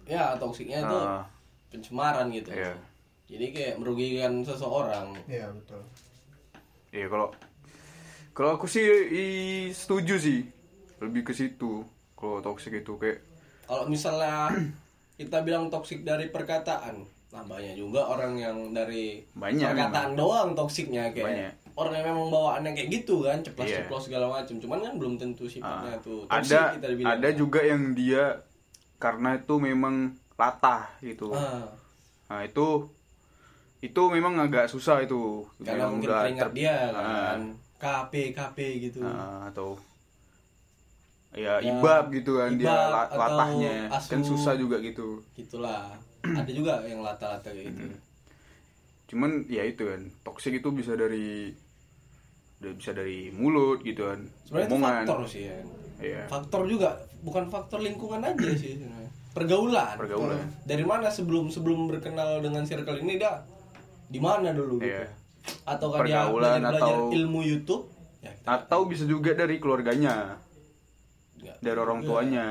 Ya 0.06 0.24
toksiknya 0.34 0.82
itu 0.82 0.98
Ah, 0.98 1.22
pencemaran 1.70 2.26
gitu. 2.34 2.50
iya. 2.50 2.74
Jadi 3.30 3.46
kayak 3.54 3.74
merugikan 3.78 4.42
seseorang. 4.42 5.14
Iya 5.30 5.46
betul. 5.54 5.80
Iya, 6.92 7.06
kalau 7.08 7.28
kalau 8.34 8.50
aku 8.58 8.66
sih 8.66 8.82
i- 9.14 9.70
setuju 9.72 10.18
sih. 10.18 10.40
Lebih 10.98 11.22
ke 11.30 11.32
situ. 11.34 11.86
Kalau 12.18 12.38
toksik 12.42 12.82
itu 12.82 12.94
kayak 12.98 13.22
Kalau 13.66 13.86
misalnya 13.88 14.50
kita 15.22 15.38
bilang 15.40 15.66
toksik 15.68 16.02
dari 16.02 16.26
perkataan, 16.26 17.00
nah 17.28 17.42
banyak 17.42 17.74
juga 17.74 18.04
orang 18.04 18.34
yang 18.36 18.56
dari 18.70 19.22
Banyak 19.32 19.68
perkataan 19.68 20.12
doang 20.12 20.52
toksiknya 20.52 21.10
kayak 21.10 21.26
Banyak. 21.26 21.52
orang 21.74 21.92
yang 21.94 22.06
memang 22.10 22.28
bawaannya 22.28 22.70
kayak 22.72 22.90
gitu 22.92 23.22
kan, 23.22 23.38
ceplos 23.40 23.66
Iya. 23.66 23.78
ceplos 23.80 24.02
segala 24.04 24.26
macam. 24.28 24.54
Cuman 24.54 24.78
kan 24.80 24.94
belum 24.94 25.14
tentu 25.16 25.46
sifatnya 25.46 25.92
Ah, 25.92 25.98
tuh 25.98 26.18
toksik 26.26 26.52
ada 26.52 26.60
kita 26.74 26.88
bilang. 26.92 27.10
ada 27.14 27.28
juga 27.32 27.60
yang 27.60 27.82
dia 27.92 28.24
karena 28.96 29.34
itu 29.36 29.54
memang 29.56 29.94
latah 30.34 30.90
gitu. 31.00 31.30
Ah, 31.30 31.66
Nah, 32.26 32.42
itu 32.42 32.88
itu 33.80 34.02
memang 34.08 34.38
agak 34.38 34.66
susah 34.66 35.00
itu. 35.00 35.42
karena 35.58 35.84
Memang 35.84 35.92
mungkin 35.98 36.10
teringat 36.12 36.46
ter- 36.46 36.56
dia 36.56 36.74
Ah, 36.88 37.34
kan, 37.34 37.40
KP 37.76 38.12
KP 38.30 38.58
gitu. 38.80 39.00
ah, 39.00 39.46
atau 39.46 39.74
ya, 41.32 41.58
Ya, 41.58 41.70
ibab 41.70 42.08
gitu 42.08 42.36
kan 42.36 42.54
dia 42.54 42.68
ibab 42.68 43.08
latahnya 43.10 43.88
asu. 43.88 44.08
kan 44.08 44.20
susah 44.22 44.54
juga 44.54 44.76
gitu. 44.78 45.20
Gitulah. 45.32 45.96
ada 46.38 46.48
juga 46.48 46.84
yang 46.84 47.00
lata-lata 47.00 47.48
kayak 47.48 47.66
gitu. 47.68 47.86
Cuman 49.08 49.44
ya 49.46 49.62
itu 49.62 49.84
kan 49.84 50.00
toksik 50.22 50.54
itu 50.54 50.68
bisa 50.70 50.92
dari 50.92 51.50
bisa 52.58 52.92
dari 52.92 53.28
mulut 53.28 53.82
gitu 53.82 54.06
kan. 54.06 54.22
Sebenarnya 54.46 54.68
omongan. 54.70 54.94
faktor 55.02 55.20
sih 55.26 55.42
ya. 55.44 55.58
Iya. 55.98 56.22
Faktor 56.26 56.62
juga, 56.66 56.94
bukan 57.20 57.46
faktor 57.46 57.78
lingkungan 57.78 58.22
aja 58.22 58.50
sih. 58.54 58.78
Pergaulan. 59.32 59.96
Pergaulan. 59.96 60.46
Dari 60.62 60.82
mana 60.82 61.08
sebelum 61.08 61.48
sebelum 61.48 61.88
berkenal 61.88 62.38
dengan 62.38 62.62
circle 62.62 63.00
ini 63.00 63.16
dia 63.16 63.42
di 64.06 64.18
mana 64.18 64.52
dulu 64.52 64.78
gitu. 64.78 64.88
Iya. 64.88 65.10
Atau 65.64 65.90
kan 65.90 66.04
dia 66.04 66.22
Pergaulan 66.22 66.60
belajar, 66.60 66.70
belajar 66.70 66.94
atau- 66.94 67.10
ilmu 67.10 67.40
YouTube? 67.42 67.84
Ya, 68.22 68.30
Atau 68.46 68.86
bisa 68.86 69.02
juga 69.02 69.34
dari 69.34 69.58
keluarganya, 69.58 70.38
nggak 71.42 71.56
dari 71.58 71.78
orang 71.78 72.00
juga. 72.00 72.08
tuanya. 72.08 72.46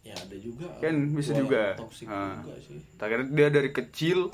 Ya 0.00 0.14
ada 0.14 0.36
juga. 0.38 0.66
Kan 0.78 0.94
bisa 1.10 1.32
juga. 1.32 1.62
Toxic 1.74 2.06
Ah. 2.06 2.38
juga 2.38 2.54
sih. 2.60 2.78
Akhirnya 2.94 3.26
dia 3.28 3.48
dari 3.50 3.70
kecil 3.70 4.30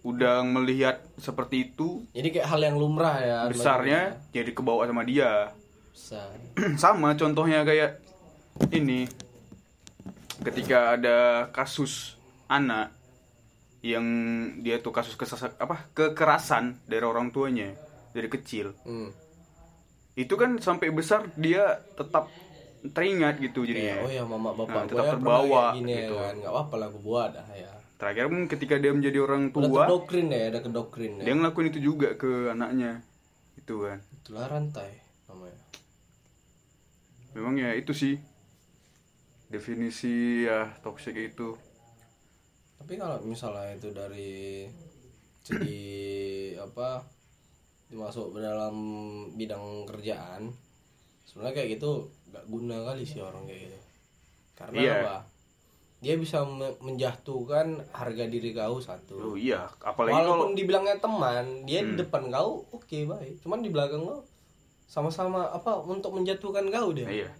udah 0.00 0.42
melihat 0.42 1.02
seperti 1.16 1.68
itu, 1.68 2.06
Jadi 2.10 2.28
kayak 2.30 2.48
hal 2.48 2.60
yang 2.62 2.76
lumrah 2.76 3.18
ya. 3.18 3.38
besarnya 3.46 4.00
jadi 4.30 4.50
kebawa 4.50 4.84
sama 4.84 5.02
dia. 5.02 5.52
Besar. 5.90 6.30
sama 6.80 7.12
contohnya 7.12 7.62
kayak 7.62 7.98
ini 8.70 9.04
ketika 10.40 10.94
ada 10.94 11.18
kasus 11.50 12.14
anak 12.46 12.94
yang 13.80 14.02
dia 14.58 14.78
tuh 14.78 14.90
kasus 14.90 15.14
kesasa, 15.14 15.54
apa 15.56 15.90
kekerasan 15.92 16.78
dari 16.84 17.02
orang 17.02 17.30
tuanya 17.30 17.74
dari 18.10 18.26
kecil 18.26 18.74
Hmm. 18.82 19.10
itu 20.14 20.34
kan 20.34 20.58
sampai 20.58 20.90
besar 20.90 21.30
dia 21.34 21.78
tetap 21.92 22.26
teringat 22.80 23.34
gitu 23.38 23.60
Kayak, 23.62 23.68
jadinya 23.68 23.94
oh 24.00 24.10
ya 24.10 24.22
mama 24.24 24.50
bapak 24.54 24.70
Nah, 24.70 24.82
gue 24.82 24.90
tetap 24.90 25.04
ya 25.04 25.12
terbawa, 25.14 25.64
gini 25.74 25.92
gitu. 25.92 26.14
ya 26.14 26.22
kan. 26.22 26.34
Nggak 26.38 26.52
apa-apa 26.52 26.74
lah 26.76 26.88
gue 26.88 27.02
buat 27.02 27.30
dah 27.32 27.48
ya. 27.52 27.70
terakhir 27.98 28.26
pun 28.28 28.40
ketika 28.46 28.74
dia 28.78 28.92
menjadi 28.94 29.18
orang 29.18 29.42
Udah 29.50 29.54
tua 29.66 29.82
kedokrin 29.84 30.26
ya, 30.30 30.42
udah 30.48 30.62
kedokrin 30.62 31.12
ya. 31.18 31.24
dia 31.26 31.34
ngelakuin 31.34 31.68
itu 31.68 31.80
juga 31.84 32.08
ke 32.14 32.30
anaknya 32.48 33.02
itu 33.56 33.74
kan 33.82 33.98
Itulah 34.14 34.46
rantai 34.46 34.90
namanya. 35.26 35.62
memang 37.34 37.54
ya 37.56 37.70
itu 37.74 37.90
sih 37.92 38.14
definisi 39.48 40.44
ya 40.44 40.70
toxic 40.78 41.16
itu 41.16 41.56
Tapi 42.78 42.94
kalau 42.94 43.18
misalnya 43.22 43.74
itu 43.74 43.90
dari 43.90 44.64
segi 45.42 45.82
apa 46.66 47.02
dimasuk 47.88 48.36
ke 48.36 48.38
dalam 48.38 48.76
bidang 49.34 49.88
kerjaan, 49.88 50.52
sebenarnya 51.24 51.54
kayak 51.56 51.70
gitu 51.74 52.12
gak 52.28 52.44
guna 52.46 52.76
kali 52.84 53.02
sih 53.02 53.18
orang 53.18 53.44
kayak 53.44 53.60
gitu. 53.64 53.78
Karena 54.54 54.76
Iya. 54.76 54.94
apa? 54.98 55.16
Dia 55.98 56.14
bisa 56.14 56.42
me- 56.42 56.78
menjatuhkan 56.78 57.66
harga 57.90 58.24
diri 58.24 58.52
kau 58.52 58.78
satu. 58.78 59.18
oh 59.18 59.34
iya 59.34 59.66
apalagi 59.80 60.14
kalau 60.14 60.30
Walaupun 60.38 60.54
dibilangnya 60.54 60.96
teman, 60.96 61.44
dia 61.64 61.80
di 61.80 61.92
Hmm. 61.92 62.00
depan 62.00 62.22
kau 62.28 62.62
oke 62.68 62.98
baik, 63.04 63.40
cuman 63.40 63.58
di 63.58 63.68
belakang 63.68 64.02
kau 64.02 64.22
sama-sama 64.84 65.48
apa 65.48 65.74
untuk 65.80 66.12
menjatuhkan 66.12 66.68
kau 66.68 66.90
dia. 66.92 67.08
Iya. 67.08 67.30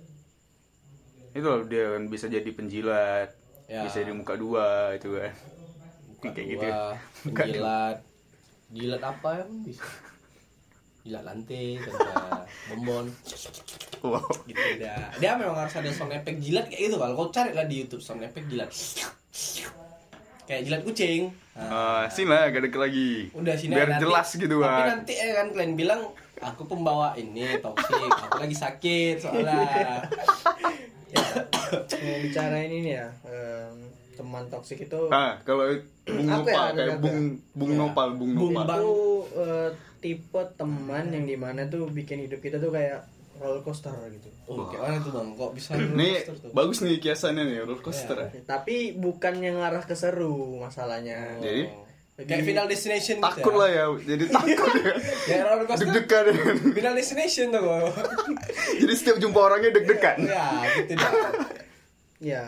Itu 1.30 1.44
loh, 1.44 1.62
dia 1.64 1.92
kan 1.92 2.06
bisa 2.06 2.26
jadi 2.26 2.50
penjilat, 2.50 3.30
Ya. 3.64 3.84
bisa 3.84 4.00
di 4.00 4.10
muka 4.10 4.34
dua 4.34 4.90
itu 4.92 5.12
kan. 5.12 5.30
Muka 6.10 6.28
kayak 6.28 6.36
dua, 6.36 6.50
gitu 6.50 6.64
ya. 6.64 6.74
Dua. 7.22 7.34
penjilat 7.36 7.96
jilat 8.68 9.02
apa 9.02 9.30
yang 9.38 9.50
bisa 9.62 9.86
jilat 11.08 11.24
lantai 11.24 11.80
tanpa 11.80 12.44
bombon 12.68 13.06
Wow. 13.98 14.22
gitu 14.44 14.62
dia 14.78 15.10
dia 15.14 15.34
memang 15.34 15.58
harus 15.58 15.74
ada 15.74 15.90
sound 15.90 16.12
effect 16.12 16.38
jilat 16.38 16.66
kayak 16.66 16.86
gitu 16.86 16.96
kalau 16.96 17.16
kau 17.16 17.28
cari 17.28 17.50
lah 17.50 17.64
di 17.64 17.82
YouTube 17.82 17.98
sound 17.98 18.20
effect 18.20 18.46
jilat 18.46 18.70
kayak 20.44 20.62
jilat 20.62 20.82
kucing 20.82 21.32
Ah, 21.52 22.06
sini 22.06 22.30
lah 22.30 22.46
gak 22.48 22.62
deket 22.62 22.78
lagi. 22.78 23.10
udah 23.32 23.50
sini 23.52 23.74
Biar 23.74 23.90
nanti- 23.90 24.04
jelas 24.04 24.28
gitu 24.30 24.56
tapi 24.56 24.70
kan. 24.80 24.86
nanti 24.94 25.12
ya 25.12 25.28
kan 25.34 25.46
kalian 25.50 25.74
bilang 25.74 26.00
aku 26.38 26.62
pembawa 26.64 27.10
ini 27.12 27.58
toksik 27.58 27.98
aku 27.98 28.38
lagi 28.38 28.54
sakit 28.54 29.14
soalnya 29.18 29.58
mau 31.98 32.18
bicara 32.22 32.56
ini 32.60 32.76
nih 32.80 32.94
ya 32.94 33.06
em, 33.24 33.74
teman 34.12 34.46
toksik 34.46 34.78
itu 34.80 35.00
Ah, 35.08 35.42
kalau 35.42 35.66
Bung 36.04 36.24
ya, 36.24 36.32
Nopal 36.32 36.62
ada 36.64 36.82
kayak? 36.86 36.98
Bung 36.98 37.18
Bung 37.52 37.70
Ya. 37.70 37.76
Nopal, 37.76 38.08
Bung 38.14 38.32
Bung 38.32 38.54
Nopal. 38.54 38.64
Bang. 38.64 38.80
itu 38.80 38.94
eh, 39.34 39.68
tipe 39.98 40.30
teman 40.54 41.08
yang 41.08 41.24
di 41.24 41.34
mana 41.34 41.64
tuh 41.64 41.86
bikin 41.86 42.18
hidup 42.20 42.38
kita 42.38 42.56
tuh 42.56 42.70
kayak 42.70 43.02
roller 43.34 43.60
coaster 43.60 43.90
gitu 44.08 44.28
oh 44.46 44.66
kayak 44.66 44.82
mana 44.82 44.96
tuh 44.98 45.12
bang 45.12 45.28
kok 45.32 45.50
bisa 45.52 45.70
Nih 45.72 45.84
roller 45.84 46.24
coaster 46.24 46.34
tuh? 46.40 46.50
bagus 46.52 46.78
nih 46.80 46.96
kiasannya 46.96 47.42
nih 47.44 47.56
roller 47.60 47.80
coaster. 47.80 48.16
Ya. 48.16 48.26
ya. 48.28 48.42
tapi 48.44 48.76
bukan 48.94 49.34
yang 49.38 49.56
arah 49.58 49.80
ke 49.80 49.92
seru 49.92 50.58
masalahnya 50.58 51.38
Jadi 51.38 51.70
kayak 52.20 52.42
final 52.42 52.66
destination 52.66 53.16
gitu 53.16 53.26
takut 53.30 53.52
ya. 53.52 53.56
lah 53.56 53.68
ya, 53.70 53.84
jadi 53.96 54.24
takut 54.28 54.70
ya. 54.74 54.92
kayak 55.28 55.42
roller 55.44 55.64
coaster 55.64 55.86
Deg-degan. 55.88 56.24
final 56.72 56.94
destination 56.94 57.46
tuh 57.48 57.60
kok 57.60 57.94
jadi 58.80 58.92
setiap 58.92 59.16
jumpa 59.18 59.38
orangnya 59.40 59.70
deg-degan. 59.72 60.16
ya 60.20 60.46
gitu 60.76 60.92
dah 60.94 61.12
ya 62.34 62.44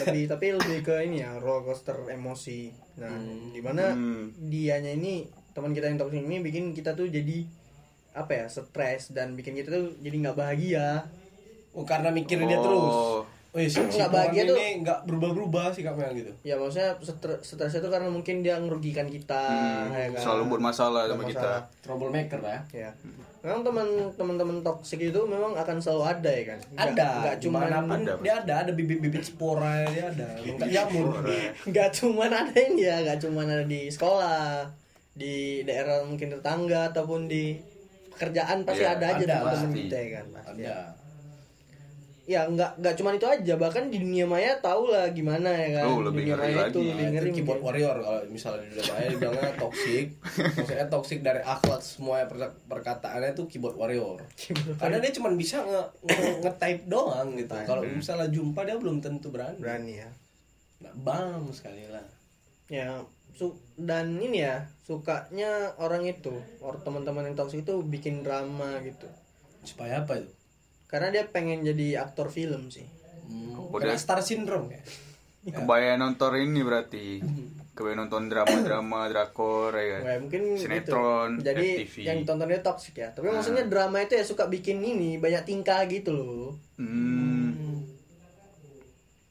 lebih 0.00 0.24
tapi 0.24 0.46
lebih 0.54 0.78
ke 0.82 0.94
ini 1.02 1.20
ya 1.20 1.36
roller 1.36 1.64
coaster 1.66 2.00
emosi 2.06 2.72
nah 2.96 3.12
di 3.50 3.60
mana 3.60 3.92
Hmm. 3.92 4.32
dianya 4.38 4.92
ini 4.94 5.28
teman 5.50 5.70
kita 5.70 5.86
yang 5.86 5.96
toxic 5.96 6.20
ini 6.20 6.38
bikin 6.38 6.70
kita 6.70 6.92
tuh 6.92 7.06
jadi 7.06 7.44
apa 8.12 8.30
ya 8.32 8.44
stres 8.46 9.10
dan 9.10 9.32
bikin 9.32 9.54
kita 9.54 9.70
tuh 9.70 9.94
jadi 9.96 10.16
nggak 10.20 10.36
bahagia. 10.36 11.06
Oh 11.70 11.82
karena 11.82 12.10
mikirin 12.10 12.44
dia 12.44 12.56
Oh. 12.56 12.62
terus 12.62 12.98
Wih, 13.50 13.66
si, 13.66 13.82
si 13.84 13.98
Nggak 13.98 14.14
bahagia 14.14 14.42
tuh- 14.44 14.54
ini 14.54 14.78
nggak 14.80 14.98
berubah-berubah 15.04 15.74
sikapnya 15.74 16.14
gitu. 16.14 16.30
Ya 16.44 16.54
maksudnya 16.54 16.94
stre- 16.96 17.38
stresnya 17.40 17.80
tuh 17.80 17.90
karena 17.90 18.06
mungkin 18.06 18.40
dia 18.40 18.54
ngerugikan 18.56 19.06
kita 19.06 19.42
Hmm, 19.42 19.90
ya 19.90 20.06
kan? 20.08 20.22
selalu 20.22 20.42
buat 20.48 20.62
masalah 20.62 21.10
sama 21.10 21.26
kita. 21.26 21.66
troublemaker 21.80 22.38
lah 22.38 22.62
ya? 22.70 22.86
Ya 22.86 22.90
memang 23.42 23.64
teman 23.64 23.86
teman-teman 24.14 24.56
toxic 24.60 25.02
itu 25.02 25.18
memang 25.24 25.56
akan 25.56 25.82
selalu 25.82 26.02
ada 26.08 26.30
ya 26.30 26.44
kan? 26.46 26.58
Nggak- 26.62 26.94
ada. 26.94 27.08
nggak 27.20 27.36
cuma 27.40 27.58
Ada, 27.64 28.12
dia 28.20 28.34
ada 28.38 28.54
ada 28.60 28.70
bibit-bibit 28.70 29.22
spora 29.24 29.82
dia 29.88 30.04
ada. 30.06 30.26
Nggak 30.38 30.70
jamur 30.70 31.10
nggak 31.66 31.88
cuma 31.92 32.22
ada 32.28 32.54
ini 32.54 32.82
ya 32.84 32.96
nggak 33.02 33.18
cuma 33.20 33.42
ada 33.44 33.64
di 33.64 33.90
sekolah 33.90 34.62
di 35.12 35.34
daerah 35.62 36.02
mungkin 36.02 36.30
tetangga 36.30 36.90
ataupun 36.90 37.26
di 37.26 37.58
pekerjaan 38.10 38.62
pasti 38.62 38.82
Iya, 38.82 38.94
ada 38.94 39.06
aja 39.10 39.22
ada, 39.22 39.34
teman-teman 39.40 39.70
kita 39.74 39.96
ya 39.96 40.08
kan? 40.12 40.26
Pasti 40.30 40.62
ada. 40.62 40.78
ya. 42.26 42.46
Nggak 42.46 42.70
nggak 42.78 42.94
cuma 42.94 43.10
itu 43.10 43.26
aja 43.26 43.54
bahkan 43.56 43.90
di 43.90 43.98
dunia 43.98 44.22
maya 44.22 44.54
tahu 44.56 44.86
lah 44.86 45.10
gimana 45.10 45.50
ya 45.50 45.82
kan? 45.82 45.84
Oh, 45.84 45.98
lebih 46.00 46.30
dunia 46.30 46.38
maya 46.38 46.62
itu 46.64 46.78
lagi. 46.78 46.88
lebih 46.88 47.06
ngeri 47.10 47.26
itu 47.26 47.36
keyboard 47.36 47.58
mungkin. 47.58 47.66
warrior 47.82 47.96
kalau 47.98 48.20
misalnya 48.30 48.60
di 48.60 48.70
dunia 48.70 48.86
maya 48.88 49.08
bilangnya 49.10 49.50
toxic. 49.62 50.06
Maksudnya 50.54 50.86
toxic 50.86 51.18
dari 51.20 51.40
akhlak 51.42 51.82
semua 51.82 52.22
per- 52.24 52.54
perkataannya 52.64 53.34
itu 53.34 53.42
keyboard 53.48 53.74
warrior. 53.74 54.22
Karena 54.78 54.96
dia 54.96 55.10
cuma 55.10 55.34
bisa 55.34 55.58
nge, 55.60 55.82
nge- 56.06 56.36
nge-type 56.40 56.82
doang 56.86 57.34
gitu. 57.34 57.50
Kalau 57.50 57.82
misalnya 57.82 58.28
jumpa 58.28 58.62
dia 58.62 58.76
belum 58.78 59.02
tentu 59.02 59.28
berani. 59.28 59.58
Berani 59.58 59.94
ya. 59.98 60.10
Nah, 60.80 60.92
bam 60.96 61.50
sekali 61.50 61.82
lah. 61.84 62.06
Ya 62.68 63.02
su 63.32 63.54
dan 63.78 64.18
ini 64.18 64.42
ya 64.42 64.66
sukanya 64.82 65.74
orang 65.78 66.04
itu 66.04 66.34
orang 66.60 66.82
teman-teman 66.82 67.30
yang 67.30 67.36
toxic 67.38 67.62
itu 67.62 67.80
bikin 67.82 68.26
drama 68.26 68.82
gitu 68.82 69.06
supaya 69.62 70.02
apa 70.02 70.20
itu 70.20 70.32
karena 70.90 71.08
dia 71.14 71.24
pengen 71.26 71.62
jadi 71.62 72.02
aktor 72.02 72.28
film 72.28 72.68
sih 72.68 72.84
hmm, 73.30 73.70
Udah. 73.70 73.92
kena 73.92 73.96
star 73.96 74.20
syndrome 74.20 74.74
ya 74.74 74.82
Kebayang 75.40 76.04
nonton 76.04 76.36
ini 76.36 76.60
berarti. 76.60 77.16
Kebayang 77.80 78.04
nonton 78.04 78.28
drama-drama, 78.28 79.08
drakor 79.08 79.72
ya 79.72 79.96
kan. 79.96 80.00
Nggak, 80.04 80.18
mungkin 80.20 80.42
Sinetron, 80.52 81.30
gitu. 81.40 81.44
jadi 81.48 81.68
FTV. 81.80 81.96
yang 82.04 82.18
tontonnya 82.28 82.60
toxic 82.60 82.92
ya 83.00 83.08
tapi 83.08 83.32
maksudnya 83.32 83.64
drama 83.64 84.04
itu 84.04 84.20
ya 84.20 84.24
suka 84.28 84.52
bikin 84.52 84.84
ini 84.84 85.16
banyak 85.16 85.48
tingkah 85.48 85.80
gitu 85.88 86.12
loh 86.12 86.52
Hmm. 86.76 87.80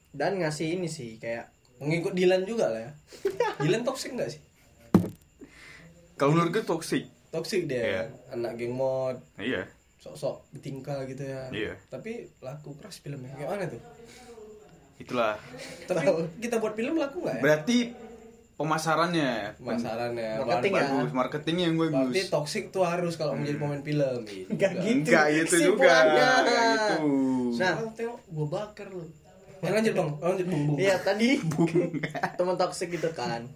dan 0.09 0.41
ngasih 0.41 0.81
ini 0.81 0.89
sih 0.89 1.21
kayak 1.21 1.53
mengikut 1.79 2.11
Dilan 2.11 2.43
juga 2.43 2.67
lah 2.67 2.81
ya 2.81 2.91
Dilan 3.63 3.81
toxic 3.81 4.11
nggak 4.11 4.29
sih 4.29 4.41
Kalau 6.13 6.35
menurut 6.35 6.51
gue 6.51 6.63
toxic. 6.63 7.07
toxic 7.29 7.65
dia 7.65 7.79
Iya. 7.79 8.03
anak 8.31 8.55
geng 8.55 8.73
mod 8.73 9.17
Iya. 9.35 9.63
sok-sok 9.97 10.47
bertingkah 10.49 11.03
gitu 11.05 11.23
ya 11.23 11.47
Iya. 11.49 11.73
tapi 11.87 12.27
laku 12.39 12.75
keras 12.75 12.97
filmnya 12.97 13.31
kayak 13.33 13.49
mana 13.49 13.65
tuh 13.67 13.81
Itulah. 14.97 15.39
tapi 15.85 16.03
kita 16.37 16.57
buat 16.57 16.73
film 16.73 16.95
laku 16.95 17.21
nggak 17.21 17.35
ya 17.35 17.41
Berarti 17.41 17.77
pemasarannya, 18.53 19.55
pemasarannya 19.55 20.29
Marketing 20.37 20.73
ya. 20.73 20.83
bagus, 20.83 21.09
marketingnya 21.13 21.65
yang 21.65 21.77
berarti 21.77 21.95
bagus. 22.11 22.27
toxic 22.27 22.63
tuh 22.69 22.83
harus 22.83 23.15
kalau 23.15 23.31
menjadi 23.31 23.55
pemain 23.57 23.79
film 23.79 24.19
Nggak 24.49 24.71
gitu. 24.75 25.07
Enggak 25.07 25.25
gitu 25.33 25.55
juga. 25.71 25.93
Nggak 26.03 26.37
gitu. 26.43 26.95
Nah. 27.55 27.79
nah 27.79 27.93
tengok 27.95 28.19
gua 28.27 28.47
bakar 28.49 28.87
lu 28.89 29.07
ya, 29.63 29.69
lanjut 29.75 29.93
bang 29.95 30.09
lanjut. 30.19 30.45
Bung 30.47 30.63
bung 30.73 30.77
Iya 30.79 30.95
tadi 31.03 31.39
teman 32.37 32.55
toxic 32.55 32.89
gitu 32.91 33.09
kan. 33.11 33.47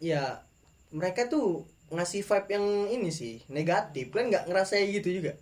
Ya 0.00 0.44
mereka 0.92 1.28
tuh 1.28 1.64
ngasih 1.90 2.22
vibe 2.22 2.48
yang 2.52 2.66
ini 2.92 3.10
sih 3.12 3.44
negatif. 3.48 4.12
Kan 4.12 4.28
nggak 4.28 4.48
ngerasain 4.48 4.88
gitu 4.92 5.20
juga? 5.22 5.36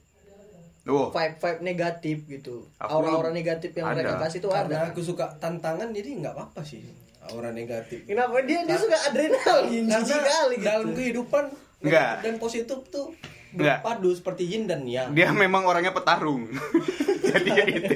Oh, 0.88 1.12
vibe 1.12 1.37
vibe 1.37 1.61
negatif 1.61 2.16
gitu. 2.25 2.64
Aura-aura 2.81 3.29
negatif 3.29 3.77
yang 3.77 3.92
ada. 3.92 4.01
mereka 4.01 4.14
kasih 4.25 4.40
tuh 4.40 4.51
karena 4.55 4.88
ada. 4.88 4.90
aku 4.90 5.05
suka 5.05 5.37
tantangan 5.37 5.92
jadi 5.92 6.16
nggak 6.16 6.33
apa-apa 6.33 6.64
sih 6.64 6.81
aura 7.29 7.53
negatif. 7.53 8.09
Kenapa? 8.09 8.40
Dia 8.47 8.64
dia 8.64 8.79
suka 8.81 8.97
adrenalin 9.11 9.85
karena 9.85 10.16
kali 10.25 10.57
gitu. 10.57 10.64
dalam 10.64 10.88
kehidupan 10.97 11.44
Nggak. 11.85 12.12
dan 12.25 12.35
positif 12.40 12.79
tuh. 12.88 13.12
Berpadu 13.51 14.11
seperti 14.11 14.45
yin 14.47 14.65
dan 14.65 14.85
yang 14.85 15.11
dia 15.11 15.31
memang 15.31 15.65
orangnya 15.65 15.91
petarung. 15.91 16.49
Jadi 17.29 17.49
kayak 17.51 17.69
gitu. 17.71 17.95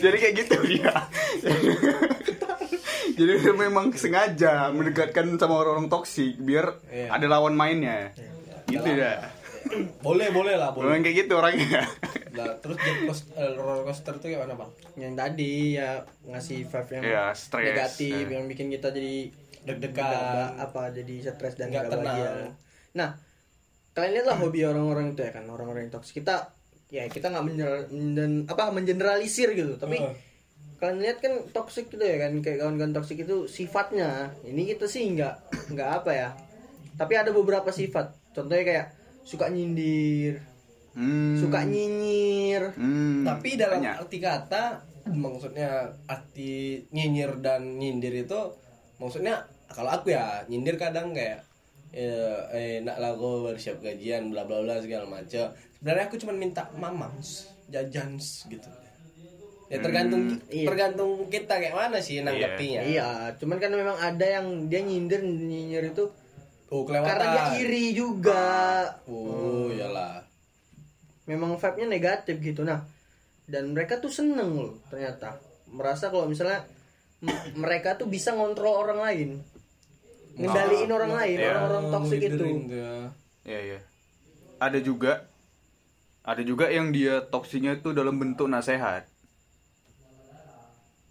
Jadi 0.00 0.16
kayak 0.16 0.34
gitu 0.36 0.56
dia. 0.64 0.92
Jadi 3.14 3.32
dia 3.38 3.54
memang 3.54 3.92
sengaja 3.92 4.68
mendekatkan 4.68 5.36
sama 5.36 5.54
orang-orang 5.56 5.86
toksik 5.86 6.34
biar 6.38 6.82
Iya. 6.88 7.08
ada 7.10 7.26
lawan 7.28 7.54
mainnya. 7.54 8.10
Gitu 8.66 8.88
ya. 8.90 9.30
boleh 9.98 10.28
boleh 10.28 10.54
lah 10.54 10.70
boleh 10.70 10.92
Memang 10.92 11.02
kayak 11.02 11.16
gitu 11.24 11.32
orangnya. 11.34 11.82
Nah, 12.32 12.52
terus 12.58 12.76
coaster, 12.76 13.32
eh, 13.34 13.54
roller 13.54 13.82
coaster 13.82 14.14
tuh 14.14 14.26
kayak 14.26 14.42
mana 14.42 14.54
bang? 14.56 14.70
yang 14.96 15.14
tadi 15.14 15.54
ya 15.72 15.98
ngasih 16.24 16.66
vibe 16.66 16.90
yang 16.92 17.02
Iya, 17.04 17.24
stres. 17.32 17.64
negatif 17.64 18.12
Eh. 18.20 18.30
yang 18.30 18.44
bikin 18.44 18.66
kita 18.68 18.90
jadi 18.90 19.30
Deg-degan. 19.64 20.58
apa 20.58 20.90
jadi 20.90 21.14
stres 21.24 21.54
dan 21.54 21.70
Nggak 21.70 21.86
bahagia 21.88 22.02
tenang. 22.28 22.52
nah 22.92 23.10
kalian 23.94 24.12
lihatlah 24.12 24.36
hobi 24.36 24.60
orang-orang 24.62 25.14
itu 25.14 25.22
ya 25.22 25.32
kan 25.32 25.46
orang-orang 25.46 25.86
yang 25.86 25.94
toksik 25.94 26.20
kita 26.20 26.50
ya 26.90 27.06
kita 27.06 27.26
nggak 27.28 27.44
men- 27.46 28.44
apa 28.44 28.70
mengeneralisir 28.70 29.50
gitu 29.50 29.74
tapi 29.74 29.96
Heeh. 29.96 30.14
kalian 30.76 30.98
lihat 31.00 31.18
kan 31.18 31.32
toksik 31.48 31.88
gitu 31.88 32.02
ya 32.02 32.18
kan 32.18 32.34
kayak 32.38 32.60
kawan-kawan 32.60 32.92
toksik 32.92 33.22
itu 33.22 33.46
sifatnya 33.46 34.34
ini 34.42 34.66
kita 34.66 34.84
sih 34.84 35.06
nggak 35.08 35.34
nggak 35.70 35.90
apa 35.96 36.10
ya 36.10 36.28
tapi 36.94 37.14
ada 37.14 37.30
beberapa 37.30 37.70
sifat 37.70 38.14
contohnya 38.30 38.64
kayak 38.64 38.86
suka 39.22 39.48
nyindir 39.48 40.42
Hmm. 40.94 41.34
suka 41.34 41.66
nyinyir 41.66 42.70
Hmm. 42.78 43.26
Tapi 43.26 43.58
dalam 43.58 43.82
Banyak. 43.82 43.94
arti 43.98 44.22
kata 44.22 44.78
maksudnya 45.10 45.90
arti 46.06 46.86
nyinyir 46.88 47.42
dan 47.42 47.82
nyindir 47.82 48.14
itu 48.14 48.38
maksudnya 48.96 49.42
kalau 49.66 49.90
aku 49.90 50.14
ya 50.14 50.46
nyindir 50.46 50.78
kadang 50.78 51.10
kayak 51.10 51.42
eh, 51.94 52.38
eh 52.50 52.74
nak 52.82 52.98
lah 52.98 53.14
kau 53.14 53.46
bersiap 53.46 53.78
gajian 53.78 54.34
bla 54.34 54.42
bla 54.42 54.60
bla 54.66 54.82
segala 54.82 55.06
macam. 55.06 55.54
Sebenarnya 55.78 56.04
aku 56.10 56.16
cuma 56.18 56.34
minta 56.34 56.66
mamams, 56.74 57.46
jajans 57.70 58.50
gitu. 58.50 58.66
Ya 59.72 59.80
tergantung 59.80 60.28
iya. 60.52 60.68
tergantung 60.68 61.26
kita 61.32 61.56
kayak 61.56 61.72
mana 61.72 61.96
sih 61.96 62.20
nanggapinya. 62.20 62.84
iya 62.84 63.32
cuman 63.40 63.56
kan 63.56 63.72
memang 63.72 63.96
ada 63.96 64.22
yang 64.22 64.68
dia 64.68 64.84
nyindir 64.84 65.24
nyinyir 65.24 65.90
itu 65.90 66.04
Oh, 66.68 66.84
kelewatan. 66.84 67.06
karena 67.06 67.26
dia 67.32 67.44
iri 67.64 67.96
juga 67.96 68.44
Oh, 69.08 69.72
iyalah. 69.72 70.20
memang 71.24 71.56
vibe-nya 71.56 71.86
negatif 71.88 72.36
gitu 72.44 72.60
nah 72.62 72.84
dan 73.48 73.72
mereka 73.72 73.96
tuh 74.04 74.12
seneng 74.12 74.52
loh 74.52 74.76
ternyata 74.92 75.40
merasa 75.72 76.12
kalau 76.12 76.28
misalnya 76.28 76.68
mereka 77.56 77.96
tuh 77.96 78.06
bisa 78.06 78.36
ngontrol 78.36 78.84
orang 78.84 79.00
lain 79.00 79.30
ngendaliin 80.34 80.90
orang 80.90 81.12
lain 81.12 81.36
iya. 81.36 81.50
orang-orang 81.52 81.84
toksik 81.90 82.20
itu 82.22 82.44
ya. 82.68 82.92
Iya, 83.44 83.60
iya. 83.62 83.78
Ada 84.58 84.78
juga 84.78 85.12
ada 86.24 86.40
juga 86.40 86.66
yang 86.68 86.88
dia 86.88 87.20
toksiknya 87.22 87.78
itu 87.78 87.92
dalam 87.92 88.16
bentuk 88.16 88.48
nasehat. 88.48 89.04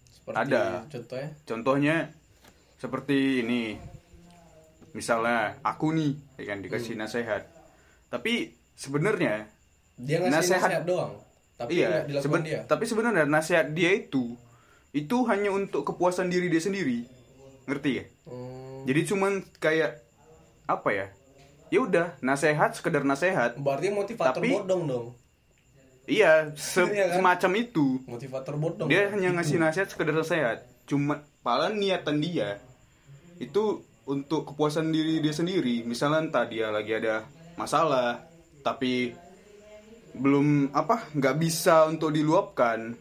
Seperti 0.09 0.39
Ada. 0.49 0.87
contohnya 0.87 1.29
Contohnya 1.43 1.95
seperti 2.77 3.17
ini. 3.39 3.63
Misalnya 4.93 5.57
aku 5.61 5.89
nih, 5.89 6.11
ya 6.37 6.53
kan 6.53 6.59
dikasih 6.61 6.93
Hmm. 6.93 7.01
nasehat. 7.01 7.43
Tapi 8.07 8.53
sebenarnya 8.73 9.49
dia 9.95 10.17
ngasih 10.19 10.33
Nasehat. 10.33 10.69
nasihat 10.69 10.85
doang. 10.85 11.13
tapi 11.53 11.79
iya 11.79 12.01
seben- 12.17 12.41
dia 12.41 12.65
tapi 12.65 12.83
sebenarnya 12.83 13.23
nasihat 13.23 13.69
dia 13.71 13.93
itu 13.93 14.33
itu 14.89 15.17
hanya 15.23 15.53
untuk 15.53 15.85
kepuasan 15.85 16.27
diri 16.27 16.49
dia 16.49 16.57
sendiri 16.59 17.05
ngerti 17.69 17.91
ya 17.93 18.05
Hmm, 18.25 18.52
jadi 18.83 19.01
cuman 19.05 19.31
kayak 19.57 19.99
apa 20.65 20.89
ya? 20.89 21.07
Ya 21.67 21.79
udah 21.81 22.07
nasehat 22.19 22.73
sekedar 22.73 23.01
nasehat. 23.01 23.57
Berarti 23.57 23.89
motivator 23.89 24.37
Tapi- 24.37 24.53
bodong 24.53 24.83
dong. 24.85 25.07
iya 26.03 26.51
se- 26.53 26.83
Iya 26.85 27.09
kan? 27.09 27.15
semacam 27.17 27.51
itu. 27.57 27.85
Motivator 28.05 28.55
bodong. 28.55 28.87
Dia 28.87 29.07
Gitu. 29.07 29.11
hanya 29.13 29.29
ngasih 29.33 29.57
nasihat 29.57 29.87
sekedar 29.87 30.13
nasihat 30.13 30.59
cuma 30.83 31.15
paling 31.39 31.79
niatan 31.79 32.19
dia 32.19 32.59
itu 33.37 33.79
untuk 34.03 34.43
kepuasan 34.45 34.89
diri 34.89 35.17
dia 35.17 35.31
sendiri. 35.31 35.81
Misalnya 35.81 36.19
entah 36.21 36.43
dia 36.43 36.67
lagi 36.69 36.91
ada 36.91 37.23
masalah 37.55 38.19
tapi 38.61 39.15
belum 40.13 40.47
apa 40.71 41.07
nggak 41.09 41.35
bisa 41.37 41.87
untuk 41.87 42.11
diluapkan. 42.11 42.93